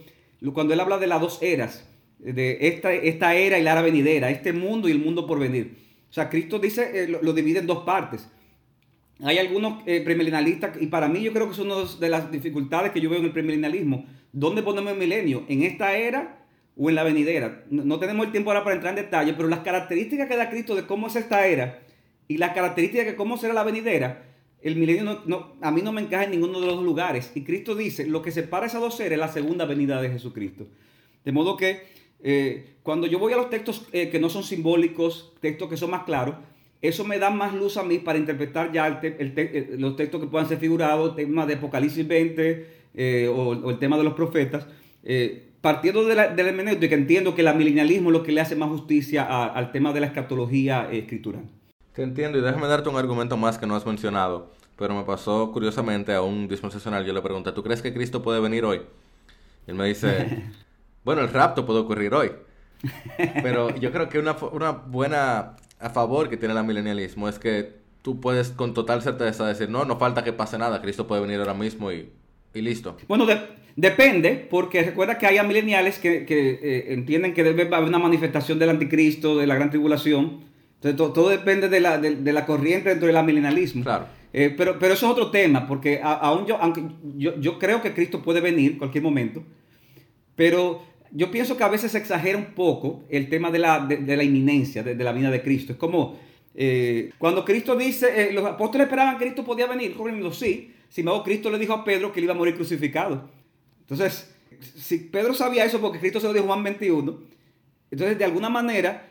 cuando 0.54 0.74
él 0.74 0.80
habla 0.80 0.98
de 0.98 1.08
las 1.08 1.20
dos 1.20 1.40
eras. 1.42 1.86
de 2.20 2.58
esta, 2.62 2.94
esta 2.94 3.36
era 3.36 3.60
y 3.60 3.64
la 3.64 3.74
era 3.74 3.82
venidera, 3.82 4.30
este 4.30 4.52
mundo 4.54 4.90
y 4.90 4.92
el 4.92 5.00
mundo 5.00 5.26
por 5.26 5.40
venir. 5.40 5.78
O 6.10 6.14
sea, 6.14 6.30
Cristo 6.30 6.60
dice, 6.60 7.04
eh, 7.04 7.08
lo, 7.08 7.34
divide 7.34 7.60
en 7.60 7.68
dos 7.68 7.84
partes. 7.84 8.28
Hay 9.22 9.38
algunos 9.38 9.84
eh, 9.86 10.02
premilenialistas, 10.02 10.82
y 10.82 10.88
para 10.88 11.08
mí 11.08 11.22
yo 11.22 11.34
creo 11.34 11.48
que 11.48 11.54
es 11.54 11.60
una 11.60 11.76
de 12.00 12.10
las 12.10 12.32
dificultades 12.32 12.92
que 12.92 13.02
yo 13.02 13.10
veo 13.10 13.20
en 13.20 13.26
el 13.26 13.32
premilenialismo. 13.32 14.06
¿Dónde 14.32 14.64
ponemos 14.64 14.94
el 14.94 14.98
milenio? 14.98 15.44
¿En 15.50 15.64
esta 15.64 15.96
era 15.96 16.46
o 16.78 16.90
en 16.90 16.96
la 16.96 17.04
venidera? 17.04 17.64
No, 17.70 18.00
tenemos 18.00 18.26
el 18.26 18.32
tiempo 18.32 18.50
ahora 18.50 18.64
para 18.64 18.76
entrar 18.76 18.98
en 18.98 19.04
detalle, 19.04 19.34
pero 19.34 19.50
las 19.50 19.60
características 19.60 20.28
que 20.28 20.38
da 20.38 20.50
Cristo 20.50 20.76
de 20.76 20.88
cómo 20.88 21.08
es 21.08 21.16
esta 21.16 21.46
era 21.46 21.82
y 22.28 22.38
las 22.38 22.54
características 22.54 23.08
de 23.08 23.16
cómo 23.16 23.38
será 23.38 23.54
la 23.54 23.64
venidera, 23.64 24.29
el 24.62 24.76
milenio 24.76 25.22
no, 25.26 25.54
a 25.62 25.72
mí 25.72 25.82
no 25.82 25.92
me 25.92 26.02
encaja 26.02 26.26
en 26.26 26.32
ninguno 26.32 26.60
de 26.60 26.68
los 26.68 26.84
lugares. 26.84 27.32
Y 27.36 27.44
Cristo 27.44 27.76
dice, 27.76 28.06
lo 28.06 28.22
que 28.22 28.32
separa 28.32 28.66
esas 28.66 28.82
dos 28.82 28.96
seres 28.98 29.14
es 29.14 29.20
la 29.20 29.32
segunda 29.32 29.66
venida 29.66 30.02
de 30.02 30.10
Jesucristo. 30.10 30.68
De 31.24 31.32
modo 31.32 31.56
que 31.56 31.84
eh, 32.22 32.76
cuando 32.84 33.08
yo 33.08 33.20
voy 33.20 33.34
a 33.34 33.38
los 33.38 33.50
textos 33.50 33.88
eh, 33.92 34.10
que 34.10 34.20
no 34.20 34.30
son 34.30 34.44
simbólicos, 34.44 35.34
textos 35.40 35.70
que 35.70 35.78
son 35.78 35.92
más 35.92 36.04
claros, 36.04 36.36
eso 36.82 37.04
me 37.04 37.20
da 37.20 37.30
más 37.30 37.54
luz 37.54 37.78
a 37.78 37.84
mí 37.84 38.00
para 38.00 38.18
interpretar 38.18 38.72
ya 38.72 39.00
eh, 39.04 39.76
los 39.78 39.96
textos 39.96 40.22
que 40.22 40.28
puedan 40.28 40.48
ser 40.48 40.58
figurados, 40.58 41.10
el 41.10 41.16
tema 41.16 41.46
de 41.46 41.56
Apocalipsis 41.56 42.08
20 42.08 42.80
o, 43.30 43.70
el 43.70 43.80
tema 43.80 43.98
de 43.98 44.04
los 44.04 44.14
profetas, 44.14 44.66
partiendo 45.62 46.06
de 46.06 46.16
la, 46.16 46.28
de 46.34 46.90
que 46.90 46.96
entiendo 46.96 47.36
que 47.36 47.42
el 47.42 47.56
milenialismo 47.56 48.10
es 48.10 48.14
lo 48.14 48.24
que 48.24 48.32
le 48.32 48.42
hace 48.42 48.56
más 48.56 48.70
justicia 48.70 49.24
al 49.24 49.72
tema 49.72 49.94
de 49.94 50.00
la 50.02 50.08
escatología 50.08 50.90
escritural. 50.92 51.44
Te 52.00 52.04
entiendo 52.04 52.38
y 52.38 52.42
déjame 52.42 52.66
darte 52.68 52.88
un 52.88 52.96
argumento 52.96 53.36
más 53.36 53.58
que 53.58 53.68
no 53.68 53.76
has 53.76 53.86
mencionado, 53.86 54.54
pero 54.78 54.96
me 54.96 55.04
pasó 55.04 55.52
curiosamente 55.52 56.14
a 56.14 56.22
un 56.22 56.48
dispensacional, 56.48 57.06
yo 57.06 57.12
le 57.12 57.22
pregunté, 57.22 57.52
¿tú 57.52 57.62
crees 57.62 57.82
que 57.82 57.94
Cristo 57.94 58.24
puede 58.24 58.40
venir 58.40 58.64
hoy? 58.64 58.84
Y 59.68 59.72
él 59.72 59.76
me 59.76 59.86
dice... 59.86 60.46
Bueno, 61.04 61.22
el 61.22 61.30
rapto 61.30 61.66
puede 61.66 61.80
ocurrir 61.80 62.14
hoy. 62.14 62.32
Pero 63.42 63.76
yo 63.76 63.92
creo 63.92 64.08
que 64.08 64.20
una, 64.20 64.38
una 64.52 64.72
buena 64.72 65.58
a 65.80 65.90
favor 65.90 66.30
que 66.30 66.38
tiene 66.38 66.58
el 66.58 66.64
milenialismo 66.64 67.28
es 67.28 67.38
que 67.38 67.74
tú 68.02 68.22
puedes 68.22 68.50
con 68.50 68.74
total 68.74 69.02
certeza 69.02 69.46
decir, 69.46 69.70
no, 69.70 69.84
no 69.84 69.98
falta 69.98 70.24
que 70.24 70.32
pase 70.32 70.58
nada, 70.58 70.82
Cristo 70.82 71.06
puede 71.06 71.22
venir 71.22 71.40
ahora 71.40 71.54
mismo 71.54 71.92
y, 71.92 72.12
y 72.54 72.62
listo. 72.62 72.96
Bueno, 73.08 73.26
depende, 73.76 74.48
porque 74.50 74.84
recuerda 74.84 75.18
que 75.18 75.26
hay 75.26 75.46
mileniales 75.46 76.00
que, 76.00 76.26
que 76.26 76.60
eh, 76.62 76.94
entienden 76.94 77.34
que 77.34 77.44
debe 77.44 77.64
haber 77.64 77.90
una 77.90 78.00
manifestación 78.00 78.58
del 78.58 78.70
anticristo, 78.70 79.38
de 79.38 79.48
la 79.48 79.56
gran 79.56 79.70
tribulación. 79.70 80.49
Entonces, 80.82 81.14
todo, 81.14 81.30
depende 81.30 81.68
de 81.68 81.82
la, 81.82 81.98
de, 81.98 82.34
la, 82.34 82.46
corriente 82.46 82.90
dentro 82.90 83.08
del 83.08 83.26
milenialismo. 83.26 83.84
Claro. 83.84 84.08
Eh, 84.32 84.54
pero, 84.56 84.80
pero 84.80 84.94
eso 84.94 85.08
es 85.08 85.12
otro 85.12 85.30
tema, 85.32 85.68
porque 85.68 86.00
aún 86.02 86.46
yo, 86.46 86.58
aunque 86.58 86.84
yo, 87.18 87.38
yo 87.40 87.60
creo 87.60 87.82
que 87.82 87.94
Cristo 87.94 88.22
puede 88.22 88.40
venir 88.42 88.74
en 88.74 88.78
cualquier 88.78 89.04
momento, 89.04 89.44
pero 90.36 90.84
yo 91.12 91.32
pienso 91.32 91.58
que 91.58 91.64
a 91.64 91.68
veces 91.68 91.92
se 91.92 91.98
exagera 91.98 92.38
un 92.38 92.54
poco 92.54 93.04
el 93.10 93.28
tema 93.28 93.52
de 93.52 93.60
la, 93.60 93.86
de, 93.86 94.16
la 94.16 94.24
inminencia 94.24 94.84
de, 94.84 94.96
la 94.96 95.12
vida 95.12 95.32
de 95.32 95.42
Cristo. 95.42 95.74
Es 95.74 95.80
como 95.80 96.18
eh, 96.56 97.12
cuando 97.18 97.44
Cristo 97.44 97.76
dice, 97.76 98.30
eh, 98.30 98.34
los 98.34 98.46
apóstoles 98.46 98.86
esperaban 98.86 99.18
que 99.18 99.26
Cristo 99.26 99.44
podía 99.44 99.68
venir, 99.68 99.96
corriendo, 99.96 100.32
sí. 100.32 100.74
Sin 100.88 101.04
embargo, 101.04 101.24
Cristo 101.24 101.50
le 101.50 101.60
dijo 101.60 101.74
a 101.74 101.84
Pedro 101.84 102.12
que 102.12 102.20
él 102.20 102.26
iba 102.26 102.34
a 102.34 102.38
morir 102.38 102.56
crucificado. 102.56 103.30
Entonces, 103.82 104.34
si 104.76 104.98
Pedro 104.98 105.34
sabía 105.34 105.66
eso 105.66 105.80
porque 105.80 106.00
Cristo 106.00 106.20
se 106.20 106.28
lo 106.28 106.34
dijo 106.34 106.46
Juan 106.46 106.64
21, 106.64 107.20
entonces 107.92 108.18
de 108.18 108.26
alguna 108.26 108.50
manera 108.50 109.09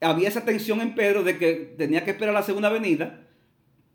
había 0.00 0.28
esa 0.28 0.44
tensión 0.44 0.80
en 0.80 0.94
Pedro 0.94 1.22
de 1.22 1.38
que 1.38 1.74
tenía 1.76 2.04
que 2.04 2.12
esperar 2.12 2.34
la 2.34 2.42
segunda 2.42 2.68
venida, 2.68 3.26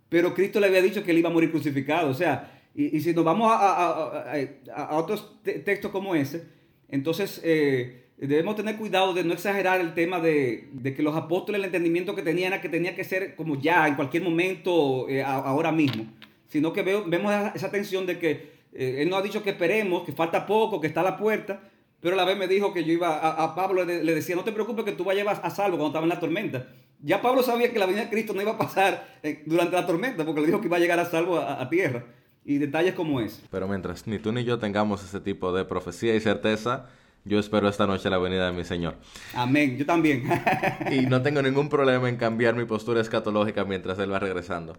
pero 0.10 0.34
Cristo 0.34 0.60
le 0.60 0.68
había 0.68 0.82
dicho 0.82 1.04
que 1.04 1.12
él 1.12 1.18
iba 1.18 1.30
a 1.30 1.34
morir 1.34 1.52
crucificado. 1.52 2.10
O 2.10 2.14
sea, 2.14 2.52
y, 2.76 3.00
si 3.00 3.14
nos 3.14 3.24
vamos 3.24 3.52
a, 3.52 4.44
a 4.74 4.98
otros 4.98 5.42
textos 5.44 5.92
como 5.92 6.14
ese, 6.16 6.44
entonces, 6.90 7.42
eh, 7.44 8.06
debemos 8.18 8.56
tener 8.56 8.78
cuidado 8.78 9.14
de 9.14 9.24
no 9.24 9.34
exagerar 9.34 9.82
el 9.82 9.94
tema 9.94 10.20
de, 10.20 10.70
que 10.96 11.04
los 11.04 11.16
apóstoles, 11.16 11.60
el 11.60 11.66
entendimiento 11.66 12.16
que 12.16 12.22
tenían 12.22 12.54
era 12.54 12.62
que 12.62 12.70
tenía 12.70 12.96
que 12.96 13.04
ser 13.04 13.36
como 13.36 13.60
ya, 13.60 13.88
en 13.88 13.96
cualquier 13.96 14.24
momento, 14.24 15.08
eh, 15.10 15.24
ahora 15.24 15.72
mismo. 15.72 16.06
Sino 16.48 16.72
que 16.74 16.84
vemos 16.84 17.34
esa 17.56 17.72
tensión 17.72 18.06
de 18.06 18.20
que 18.20 18.56
eh, 18.74 18.98
Él 19.00 19.10
nos 19.10 19.20
ha 19.20 19.24
dicho 19.24 19.44
que 19.44 19.50
esperemos, 19.52 20.04
que 20.04 20.14
falta 20.14 20.46
poco, 20.46 20.80
que 20.80 20.88
está 20.88 21.02
a 21.02 21.04
la 21.04 21.18
puerta. 21.18 21.70
Pero 22.02 22.14
a 22.16 22.18
la 22.18 22.26
vez 22.26 22.38
me 22.38 22.48
dijo 22.48 22.74
que 22.74 22.84
yo 22.84 22.94
iba, 22.94 23.18
a, 23.18 23.56
Pablo 23.56 23.84
le, 23.84 24.04
decía, 24.04 24.36
no 24.36 24.44
te 24.44 24.52
preocupes 24.52 24.86
que 24.86 24.92
tú 24.92 25.04
vas 25.04 25.16
a 25.16 25.18
llevar 25.18 25.42
a 25.44 25.50
salvo 25.50 25.78
cuando 25.78 25.88
estaba 25.88 26.06
en 26.06 26.10
la 26.10 26.20
tormenta. 26.20 26.68
Ya 27.02 27.22
Pablo 27.22 27.42
sabía 27.44 27.72
que 27.72 27.80
la 27.80 27.86
venida 27.86 28.04
de 28.04 28.10
Cristo 28.10 28.34
no 28.34 28.42
iba 28.42 28.52
a 28.52 28.58
pasar 28.58 29.20
durante 29.46 29.76
la 29.76 29.86
tormenta, 29.86 30.26
porque 30.26 30.42
le 30.42 30.48
dijo 30.48 30.62
que 30.62 30.68
iba 30.68 30.78
a 30.78 30.80
llegar 30.80 31.00
a 31.00 31.06
salvo 31.06 31.38
a 31.40 31.68
tierra 31.70 32.06
y 32.46 32.60
detalles 32.60 32.94
como 32.94 33.20
es. 33.20 33.44
Pero 33.50 33.68
mientras 33.68 34.06
ni 34.08 34.20
tú 34.20 34.32
ni 34.32 34.44
yo 34.44 34.60
tengamos 34.60 35.04
ese 35.04 35.20
tipo 35.20 35.52
de 35.52 35.66
profecía 35.66 36.16
y 36.16 36.20
certeza, 36.20 36.86
yo 37.26 37.40
espero 37.40 37.68
esta 37.68 37.88
noche 37.88 38.10
la 38.10 38.20
venida 38.20 38.46
de 38.46 38.54
mi 38.54 38.64
Señor. 38.64 38.96
Amén, 39.34 39.78
yo 39.78 39.86
también. 39.86 40.30
y 40.92 41.08
no 41.08 41.24
tengo 41.24 41.42
ningún 41.42 41.70
problema 41.70 42.08
en 42.08 42.18
cambiar 42.18 42.56
mi 42.56 42.66
postura 42.66 43.02
escatológica 43.02 43.66
mientras 43.66 43.98
Él 43.98 44.14
va 44.14 44.20
regresando. 44.20 44.78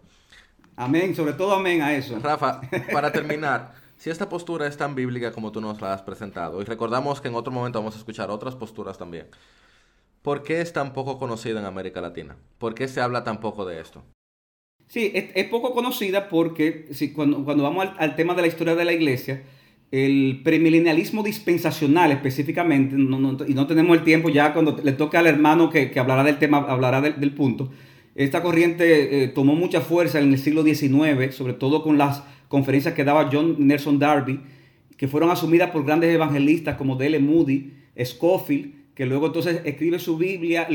Amén, 0.76 1.16
sobre 1.16 1.32
todo 1.32 1.54
amén 1.54 1.82
a 1.82 1.96
eso. 1.96 2.18
Rafa, 2.20 2.60
para 2.92 3.10
terminar, 3.10 3.74
si 3.96 4.10
esta 4.10 4.28
postura 4.28 4.66
es 4.66 4.76
tan 4.76 4.94
bíblica 4.94 5.32
como 5.32 5.52
tú 5.52 5.60
nos 5.60 5.80
la 5.80 5.92
has 5.92 6.02
presentado, 6.02 6.60
y 6.60 6.64
recordamos 6.64 7.20
que 7.20 7.28
en 7.28 7.34
otro 7.34 7.52
momento 7.52 7.78
vamos 7.78 7.94
a 7.94 7.98
escuchar 7.98 8.30
otras 8.30 8.54
posturas 8.54 8.98
también, 8.98 9.26
¿por 10.22 10.42
qué 10.42 10.60
es 10.60 10.72
tan 10.72 10.92
poco 10.92 11.18
conocida 11.18 11.60
en 11.60 11.66
América 11.66 12.00
Latina? 12.00 12.36
¿Por 12.58 12.74
qué 12.74 12.88
se 12.88 13.00
habla 13.00 13.24
tan 13.24 13.40
poco 13.40 13.64
de 13.64 13.80
esto? 13.80 14.04
Sí, 14.86 15.10
es, 15.14 15.44
poco 15.46 15.72
conocida 15.72 16.28
porque 16.28 16.86
si, 16.92 17.12
cuando, 17.12 17.44
cuando 17.44 17.64
vamos 17.64 17.88
al, 17.98 18.14
tema 18.14 18.34
de 18.34 18.42
la 18.42 18.48
historia 18.48 18.76
de 18.76 18.84
la 18.84 18.92
iglesia, 18.92 19.42
el 19.90 20.42
premilenialismo 20.44 21.22
dispensacional 21.22 22.12
específicamente, 22.12 22.94
y 22.94 23.54
no 23.54 23.66
tenemos 23.66 23.96
el 23.96 24.04
tiempo 24.04 24.28
ya 24.28 24.52
cuando 24.52 24.78
le 24.82 24.92
toca 24.92 25.18
al 25.18 25.26
hermano 25.26 25.70
que, 25.70 25.92
hablará 25.98 26.22
del 26.22 26.38
tema, 26.38 26.58
hablará 26.58 27.00
del, 27.00 27.34
punto, 27.34 27.70
esta 28.14 28.42
corriente 28.42 29.24
eh, 29.24 29.28
tomó 29.28 29.54
mucha 29.54 29.80
fuerza 29.80 30.20
en 30.20 30.32
el 30.32 30.38
siglo 30.38 30.62
XIX, 30.62 31.34
sobre 31.34 31.54
todo 31.54 31.82
con 31.82 31.98
las 31.98 32.22
conferencias 32.48 32.94
que 32.94 33.04
daba 33.04 33.28
John 33.32 33.56
Nelson 33.58 33.98
Darby, 33.98 34.40
que 34.96 35.08
fueron 35.08 35.30
asumidas 35.30 35.70
por 35.70 35.84
grandes 35.84 36.14
evangelistas 36.14 36.76
como 36.76 36.96
D.L. 36.96 37.18
Moody, 37.20 37.72
Scofield, 38.02 38.94
que 38.94 39.06
luego 39.06 39.26
entonces 39.26 39.60
escribe 39.64 39.98
su 39.98 40.16
Biblia, 40.16 40.68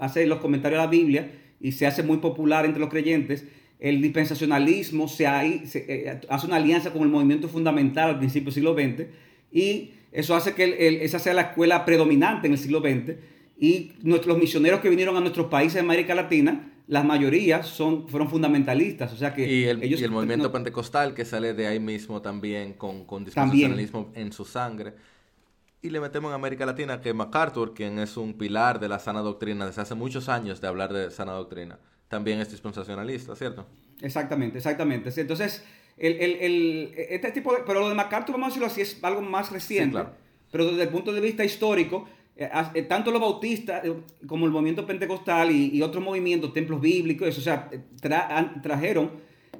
hace 0.00 0.26
los 0.26 0.40
comentarios 0.40 0.80
de 0.80 0.84
la 0.84 0.90
Biblia, 0.90 1.30
y 1.60 1.72
se 1.72 1.86
hace 1.86 2.02
muy 2.02 2.18
popular 2.18 2.66
entre 2.66 2.80
los 2.80 2.90
creyentes, 2.90 3.46
el 3.78 4.00
dispensacionalismo 4.00 5.08
se, 5.08 5.24
eh, 5.26 6.20
hace 6.28 6.46
una 6.46 6.56
alianza 6.56 6.92
con 6.92 7.02
el 7.02 7.08
movimiento 7.08 7.48
fundamental 7.48 8.10
al 8.10 8.18
principio 8.18 8.46
del 8.46 8.54
siglo 8.54 8.74
XX 8.74 9.06
y 9.52 9.90
eso 10.12 10.34
hace 10.34 10.54
que 10.54 11.04
esa 11.04 11.18
sea 11.18 11.34
la 11.34 11.42
escuela 11.42 11.84
predominante 11.84 12.46
en 12.46 12.54
el 12.54 12.58
siglo 12.58 12.80
XX 12.80 13.16
y 13.58 13.92
nuestros 14.02 14.38
misioneros 14.38 14.80
que 14.80 14.88
vinieron 14.88 15.16
a 15.16 15.20
nuestros 15.20 15.46
países 15.48 15.74
de 15.74 15.80
América 15.80 16.14
Latina, 16.14 16.72
la 16.88 17.02
mayoría 17.02 17.62
son, 17.62 18.08
fueron 18.08 18.28
fundamentalistas, 18.30 19.12
o 19.12 19.16
sea 19.16 19.34
que 19.34 19.50
y 19.50 19.64
el, 19.64 19.82
ellos, 19.82 20.00
y 20.00 20.04
el 20.04 20.10
movimiento 20.10 20.52
pentecostal 20.52 21.14
que 21.14 21.24
sale 21.24 21.52
de 21.52 21.66
ahí 21.66 21.80
mismo 21.80 22.22
también 22.22 22.74
con, 22.74 23.04
con 23.04 23.24
dispensacionalismo 23.24 24.12
en 24.14 24.32
su 24.32 24.44
sangre. 24.44 24.94
Y 25.82 25.90
le 25.90 26.00
metemos 26.00 26.30
en 26.30 26.34
América 26.34 26.64
Latina 26.64 27.00
que 27.00 27.12
MacArthur, 27.12 27.74
quien 27.74 27.98
es 27.98 28.16
un 28.16 28.34
pilar 28.34 28.80
de 28.80 28.88
la 28.88 28.98
sana 28.98 29.20
doctrina 29.20 29.66
desde 29.66 29.82
hace 29.82 29.94
muchos 29.94 30.28
años 30.28 30.60
de 30.60 30.68
hablar 30.68 30.92
de 30.92 31.10
sana 31.10 31.32
doctrina, 31.32 31.78
también 32.08 32.40
es 32.40 32.50
dispensacionalista, 32.50 33.34
¿cierto? 33.36 33.66
Exactamente, 34.00 34.58
exactamente. 34.58 35.12
Entonces, 35.20 35.64
el, 35.96 36.14
el, 36.20 36.92
este 36.96 37.32
tipo 37.32 37.52
de, 37.52 37.62
pero 37.66 37.80
lo 37.80 37.88
de 37.88 37.94
MacArthur, 37.94 38.34
vamos 38.34 38.46
a 38.46 38.50
decirlo 38.50 38.66
así, 38.66 38.80
es 38.80 39.02
algo 39.02 39.22
más 39.22 39.50
reciente. 39.50 39.92
claro. 39.92 40.12
Pero 40.50 40.66
desde 40.66 40.84
el 40.84 40.88
punto 40.88 41.12
de 41.12 41.20
vista 41.20 41.44
histórico, 41.44 42.08
tanto 42.88 43.10
los 43.10 43.20
bautistas 43.20 43.84
eh, 43.84 43.94
como 44.26 44.46
el 44.46 44.52
movimiento 44.52 44.86
pentecostal 44.86 45.50
y, 45.50 45.80
otros 45.82 46.02
movimientos, 46.02 46.52
templos 46.52 46.80
bíblicos, 46.80 47.36
o 47.36 47.40
sea, 47.40 47.70
trajeron 48.62 49.10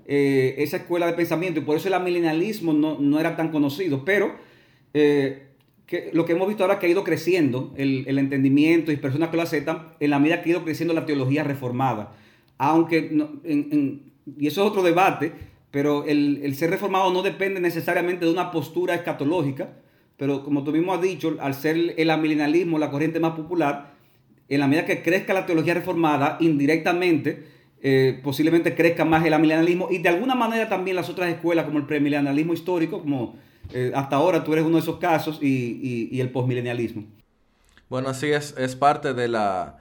esa 0.06 0.76
escuela 0.76 1.06
de 1.06 1.14
pensamiento 1.14 1.58
y 1.58 1.62
por 1.64 1.76
eso 1.76 1.88
el 1.88 2.02
milenialismo 2.02 2.72
no, 2.72 2.98
no 2.98 3.18
era 3.18 3.34
tan 3.34 3.50
conocido. 3.50 4.04
Pero 4.04 4.36
que 5.86 6.10
lo 6.12 6.24
que 6.24 6.32
hemos 6.32 6.48
visto 6.48 6.64
ahora 6.64 6.78
que 6.78 6.86
ha 6.86 6.90
ido 6.90 7.04
creciendo 7.04 7.72
el, 7.76 8.18
entendimiento 8.18 8.90
y 8.90 8.96
personas 8.96 9.30
que 9.30 9.36
lo 9.36 9.42
aceptan 9.42 9.92
en 10.00 10.10
la 10.10 10.18
medida 10.18 10.42
que 10.42 10.50
ha 10.50 10.52
ido 10.52 10.64
creciendo 10.64 10.94
la 10.94 11.06
teología 11.06 11.44
reformada. 11.44 12.12
Aunque, 12.58 13.12
y 13.44 14.46
eso 14.46 14.62
es 14.62 14.68
otro 14.68 14.82
debate, 14.82 15.32
pero 15.70 16.04
el, 16.04 16.54
ser 16.56 16.70
reformado 16.70 17.12
no 17.12 17.22
depende 17.22 17.60
necesariamente 17.60 18.24
de 18.24 18.32
una 18.32 18.50
postura 18.50 18.94
escatológica, 18.94 19.74
pero 20.16 20.44
como 20.44 20.64
tú 20.64 20.72
mismo 20.72 20.94
has 20.94 21.02
dicho, 21.02 21.36
al 21.40 21.54
ser 21.54 21.94
el 21.96 22.10
amilenalismo 22.10 22.78
la 22.78 22.90
corriente 22.90 23.20
más 23.20 23.32
popular, 23.32 23.94
en 24.48 24.60
la 24.60 24.68
medida 24.68 24.86
que 24.86 25.02
crezca 25.02 25.34
la 25.34 25.46
teología 25.46 25.74
reformada, 25.74 26.36
indirectamente, 26.40 27.46
eh, 27.82 28.20
posiblemente 28.22 28.74
crezca 28.74 29.04
más 29.04 29.24
el 29.26 29.34
amilenalismo 29.34 29.88
y 29.90 29.98
de 29.98 30.08
alguna 30.08 30.34
manera 30.34 30.68
también 30.68 30.96
las 30.96 31.08
otras 31.08 31.28
escuelas 31.28 31.66
como 31.66 31.78
el 31.78 31.86
premilenialismo 31.86 32.54
histórico, 32.54 33.00
como 33.00 33.36
eh, 33.72 33.92
hasta 33.94 34.16
ahora 34.16 34.44
tú 34.44 34.52
eres 34.52 34.64
uno 34.64 34.76
de 34.76 34.82
esos 34.82 34.98
casos 34.98 35.38
y, 35.42 36.18
el 36.20 36.30
postmilenialismo. 36.30 37.04
Bueno, 37.88 38.14
sí, 38.14 38.28
es, 38.28 38.54
es 38.56 38.74
parte 38.74 39.14
de 39.14 39.28
la, 39.28 39.78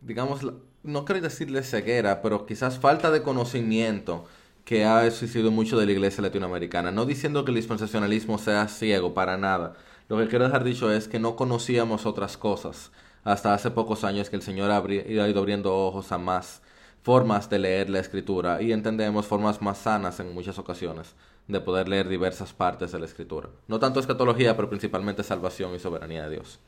digamos, 0.00 0.46
no 0.82 1.04
quiero 1.04 1.20
decirle 1.20 1.62
ceguera, 1.62 2.22
pero 2.22 2.46
quizás 2.46 2.78
falta 2.78 3.10
de 3.10 3.22
conocimiento 3.22 4.26
que 4.68 4.84
ha 4.84 5.06
existido 5.06 5.50
mucho 5.50 5.78
de 5.78 5.86
la 5.86 5.92
iglesia 5.92 6.20
latinoamericana. 6.20 6.92
No 6.92 7.06
diciendo 7.06 7.42
que 7.42 7.52
el 7.52 7.56
dispensacionalismo 7.56 8.36
sea 8.36 8.68
ciego, 8.68 9.14
para 9.14 9.38
nada. 9.38 9.72
Lo 10.10 10.18
que 10.18 10.28
quiero 10.28 10.44
dejar 10.44 10.62
dicho 10.62 10.92
es 10.92 11.08
que 11.08 11.18
no 11.18 11.36
conocíamos 11.36 12.04
otras 12.04 12.36
cosas 12.36 12.92
hasta 13.24 13.54
hace 13.54 13.70
pocos 13.70 14.04
años 14.04 14.28
que 14.28 14.36
el 14.36 14.42
Señor 14.42 14.70
ha 14.70 14.82
ido 14.92 15.40
abriendo 15.40 15.74
ojos 15.74 16.12
a 16.12 16.18
más 16.18 16.60
formas 17.00 17.48
de 17.48 17.60
leer 17.60 17.88
la 17.88 18.00
escritura 18.00 18.60
y 18.60 18.72
entendemos 18.72 19.24
formas 19.24 19.62
más 19.62 19.78
sanas 19.78 20.20
en 20.20 20.34
muchas 20.34 20.58
ocasiones 20.58 21.14
de 21.46 21.60
poder 21.60 21.88
leer 21.88 22.06
diversas 22.06 22.52
partes 22.52 22.92
de 22.92 22.98
la 22.98 23.06
escritura. 23.06 23.48
No 23.68 23.78
tanto 23.78 24.00
escatología, 24.00 24.54
pero 24.54 24.68
principalmente 24.68 25.22
salvación 25.22 25.74
y 25.74 25.78
soberanía 25.78 26.24
de 26.24 26.36
Dios. 26.36 26.60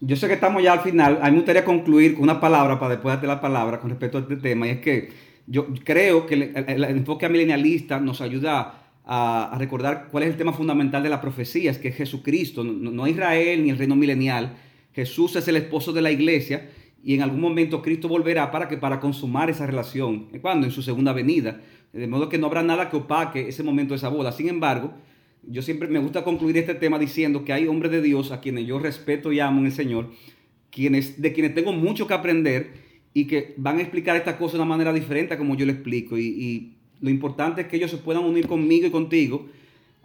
Yo 0.00 0.16
sé 0.16 0.26
que 0.26 0.34
estamos 0.34 0.62
ya 0.62 0.72
al 0.72 0.80
final. 0.80 1.18
A 1.20 1.26
mí 1.26 1.32
me 1.32 1.36
gustaría 1.40 1.66
concluir 1.66 2.14
con 2.14 2.22
una 2.22 2.40
palabra 2.40 2.78
para 2.78 2.94
después 2.94 3.12
darte 3.12 3.26
la 3.26 3.42
palabra 3.42 3.78
con 3.78 3.90
respecto 3.90 4.16
a 4.16 4.22
este 4.22 4.36
tema. 4.36 4.66
Y 4.66 4.70
es 4.70 4.80
que 4.80 5.31
yo 5.46 5.66
creo 5.84 6.26
que 6.26 6.34
el, 6.34 6.84
enfoque 6.84 7.28
milenialista 7.28 8.00
nos 8.00 8.20
ayuda 8.20 8.78
a, 9.04 9.56
recordar 9.58 10.08
cuál 10.10 10.24
es 10.24 10.30
el 10.30 10.36
tema 10.36 10.52
fundamental 10.52 11.02
de 11.02 11.08
las 11.08 11.20
profecías, 11.20 11.78
que 11.78 11.88
es 11.88 11.96
Jesucristo, 11.96 12.64
no, 12.64 12.90
no 12.90 13.06
Israel 13.06 13.62
ni 13.62 13.70
el 13.70 13.78
reino 13.78 13.96
milenial. 13.96 14.56
Jesús 14.94 15.36
es 15.36 15.48
el 15.48 15.56
esposo 15.56 15.92
de 15.92 16.02
la 16.02 16.10
iglesia 16.10 16.70
y 17.02 17.14
en 17.14 17.22
algún 17.22 17.40
momento 17.40 17.82
Cristo 17.82 18.08
volverá 18.08 18.50
para 18.50 18.68
que 18.68 18.76
para 18.76 19.00
consumar 19.00 19.50
esa 19.50 19.66
relación. 19.66 20.28
¿Cuándo? 20.40 20.66
En 20.66 20.72
su 20.72 20.82
segunda 20.82 21.12
venida. 21.12 21.60
De 21.92 22.06
modo 22.06 22.28
que 22.28 22.38
no 22.38 22.46
habrá 22.46 22.62
nada 22.62 22.88
que 22.88 22.96
opaque 22.96 23.48
ese 23.48 23.62
momento 23.62 23.92
de 23.92 23.98
esa 23.98 24.08
boda. 24.08 24.32
Sin 24.32 24.48
embargo, 24.48 24.94
yo 25.42 25.62
siempre 25.62 25.88
me 25.88 25.98
gusta 25.98 26.22
concluir 26.22 26.56
este 26.56 26.74
tema 26.74 26.98
diciendo 26.98 27.44
que 27.44 27.52
hay 27.52 27.66
hombres 27.66 27.90
de 27.90 28.00
Dios 28.00 28.30
a 28.30 28.40
quienes 28.40 28.66
yo 28.66 28.78
respeto 28.78 29.32
y 29.32 29.40
amo 29.40 29.60
en 29.60 29.66
el 29.66 29.72
Señor, 29.72 30.10
quienes, 30.70 31.20
de 31.20 31.32
quienes 31.32 31.54
tengo 31.54 31.72
mucho 31.72 32.06
que 32.06 32.14
aprender 32.14 32.91
y 33.14 33.26
que 33.26 33.54
van 33.56 33.78
a 33.78 33.82
explicar 33.82 34.16
estas 34.16 34.36
cosas 34.36 34.54
de 34.54 34.58
una 34.60 34.68
manera 34.68 34.92
diferente 34.92 35.34
a 35.34 35.38
como 35.38 35.54
yo 35.54 35.66
lo 35.66 35.72
explico. 35.72 36.18
Y, 36.18 36.26
y 36.26 36.72
lo 37.00 37.10
importante 37.10 37.62
es 37.62 37.66
que 37.68 37.76
ellos 37.76 37.90
se 37.90 37.98
puedan 37.98 38.24
unir 38.24 38.46
conmigo 38.46 38.86
y 38.86 38.90
contigo 38.90 39.46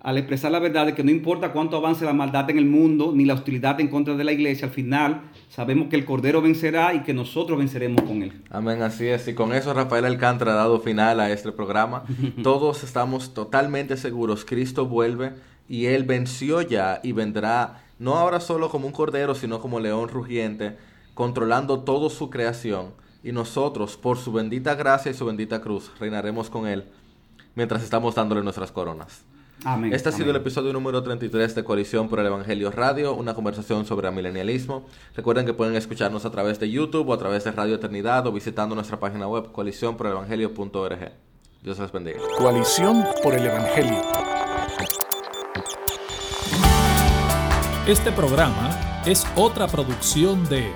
al 0.01 0.17
expresar 0.17 0.51
la 0.51 0.59
verdad 0.59 0.85
de 0.85 0.93
que 0.93 1.03
no 1.03 1.09
importa 1.09 1.51
cuánto 1.51 1.75
avance 1.75 2.05
la 2.05 2.13
maldad 2.13 2.49
en 2.49 2.57
el 2.57 2.65
mundo, 2.65 3.11
ni 3.13 3.25
la 3.25 3.33
hostilidad 3.33 3.79
en 3.81 3.87
contra 3.87 4.15
de 4.15 4.23
la 4.23 4.31
iglesia, 4.31 4.67
al 4.67 4.73
final 4.73 5.21
sabemos 5.49 5.89
que 5.89 5.95
el 5.95 6.05
Cordero 6.05 6.41
vencerá 6.41 6.93
y 6.93 7.01
que 7.01 7.13
nosotros 7.13 7.57
venceremos 7.57 8.03
con 8.03 8.21
él. 8.21 8.31
Amén, 8.49 8.81
así 8.83 9.07
es. 9.07 9.27
Y 9.27 9.33
con 9.33 9.53
eso 9.53 9.73
Rafael 9.73 10.05
Alcántara 10.05 10.53
ha 10.53 10.55
dado 10.55 10.79
final 10.79 11.19
a 11.19 11.31
este 11.31 11.51
programa. 11.51 12.03
Todos 12.43 12.83
estamos 12.83 13.33
totalmente 13.33 13.97
seguros, 13.97 14.45
Cristo 14.45 14.85
vuelve 14.85 15.33
y 15.67 15.87
Él 15.87 16.03
venció 16.03 16.61
ya 16.61 17.01
y 17.03 17.11
vendrá, 17.11 17.83
no 17.99 18.15
ahora 18.15 18.39
solo 18.39 18.69
como 18.69 18.87
un 18.87 18.93
Cordero, 18.93 19.33
sino 19.33 19.59
como 19.59 19.79
león 19.79 20.09
rugiente, 20.09 20.77
controlando 21.17 21.79
toda 21.79 22.09
su 22.09 22.29
creación. 22.29 22.93
Y 23.23 23.33
nosotros, 23.33 23.97
por 23.97 24.17
su 24.17 24.31
bendita 24.31 24.75
gracia 24.75 25.11
y 25.11 25.15
su 25.15 25.25
bendita 25.25 25.59
cruz, 25.59 25.91
reinaremos 25.99 26.49
con 26.49 26.65
Él 26.65 26.85
mientras 27.55 27.83
estamos 27.83 28.15
dándole 28.15 28.41
nuestras 28.43 28.71
coronas 28.71 29.25
este 29.91 30.09
ha 30.09 30.11
sido 30.11 30.29
el 30.29 30.35
episodio 30.35 30.71
número 30.71 31.01
33 31.01 31.55
de 31.55 31.63
Coalición 31.63 32.09
por 32.09 32.19
el 32.19 32.27
Evangelio 32.27 32.69
Radio, 32.69 33.15
una 33.15 33.33
conversación 33.33 33.85
sobre 33.85 34.09
milenialismo. 34.11 34.85
Recuerden 35.15 35.45
que 35.45 35.53
pueden 35.53 35.75
escucharnos 35.75 36.25
a 36.25 36.31
través 36.31 36.59
de 36.59 36.69
YouTube 36.69 37.09
o 37.09 37.13
a 37.13 37.17
través 37.17 37.43
de 37.43 37.51
Radio 37.51 37.75
Eternidad 37.75 38.27
o 38.27 38.31
visitando 38.31 38.75
nuestra 38.75 38.99
página 38.99 39.27
web 39.27 39.51
coaliciónporelevangelio.org. 39.51 41.11
Dios 41.63 41.79
les 41.79 41.91
bendiga. 41.91 42.19
Coalición 42.37 43.03
por 43.23 43.33
el 43.33 43.47
Evangelio. 43.47 44.01
Este 47.87 48.11
programa 48.11 49.01
es 49.05 49.25
otra 49.35 49.67
producción 49.67 50.47
de 50.49 50.71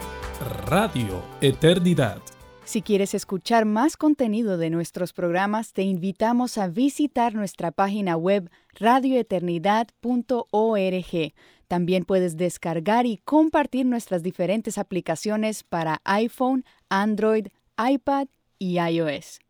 Radio 0.65 1.21
Eternidad. 1.39 2.19
Si 2.63 2.81
quieres 2.81 3.13
escuchar 3.13 3.65
más 3.65 3.95
contenido 3.95 4.57
de 4.57 4.71
nuestros 4.71 5.13
programas, 5.13 5.73
te 5.73 5.83
invitamos 5.83 6.57
a 6.57 6.67
visitar 6.67 7.35
nuestra 7.35 7.69
página 7.71 8.17
web 8.17 8.49
radioeternidad.org. 8.73 11.33
También 11.67 12.05
puedes 12.05 12.37
descargar 12.37 13.05
y 13.05 13.17
compartir 13.17 13.85
nuestras 13.85 14.23
diferentes 14.23 14.79
aplicaciones 14.79 15.63
para 15.63 16.01
iPhone, 16.05 16.65
Android, 16.89 17.49
iPad 17.77 18.27
y 18.57 18.79
iOS. 18.79 19.41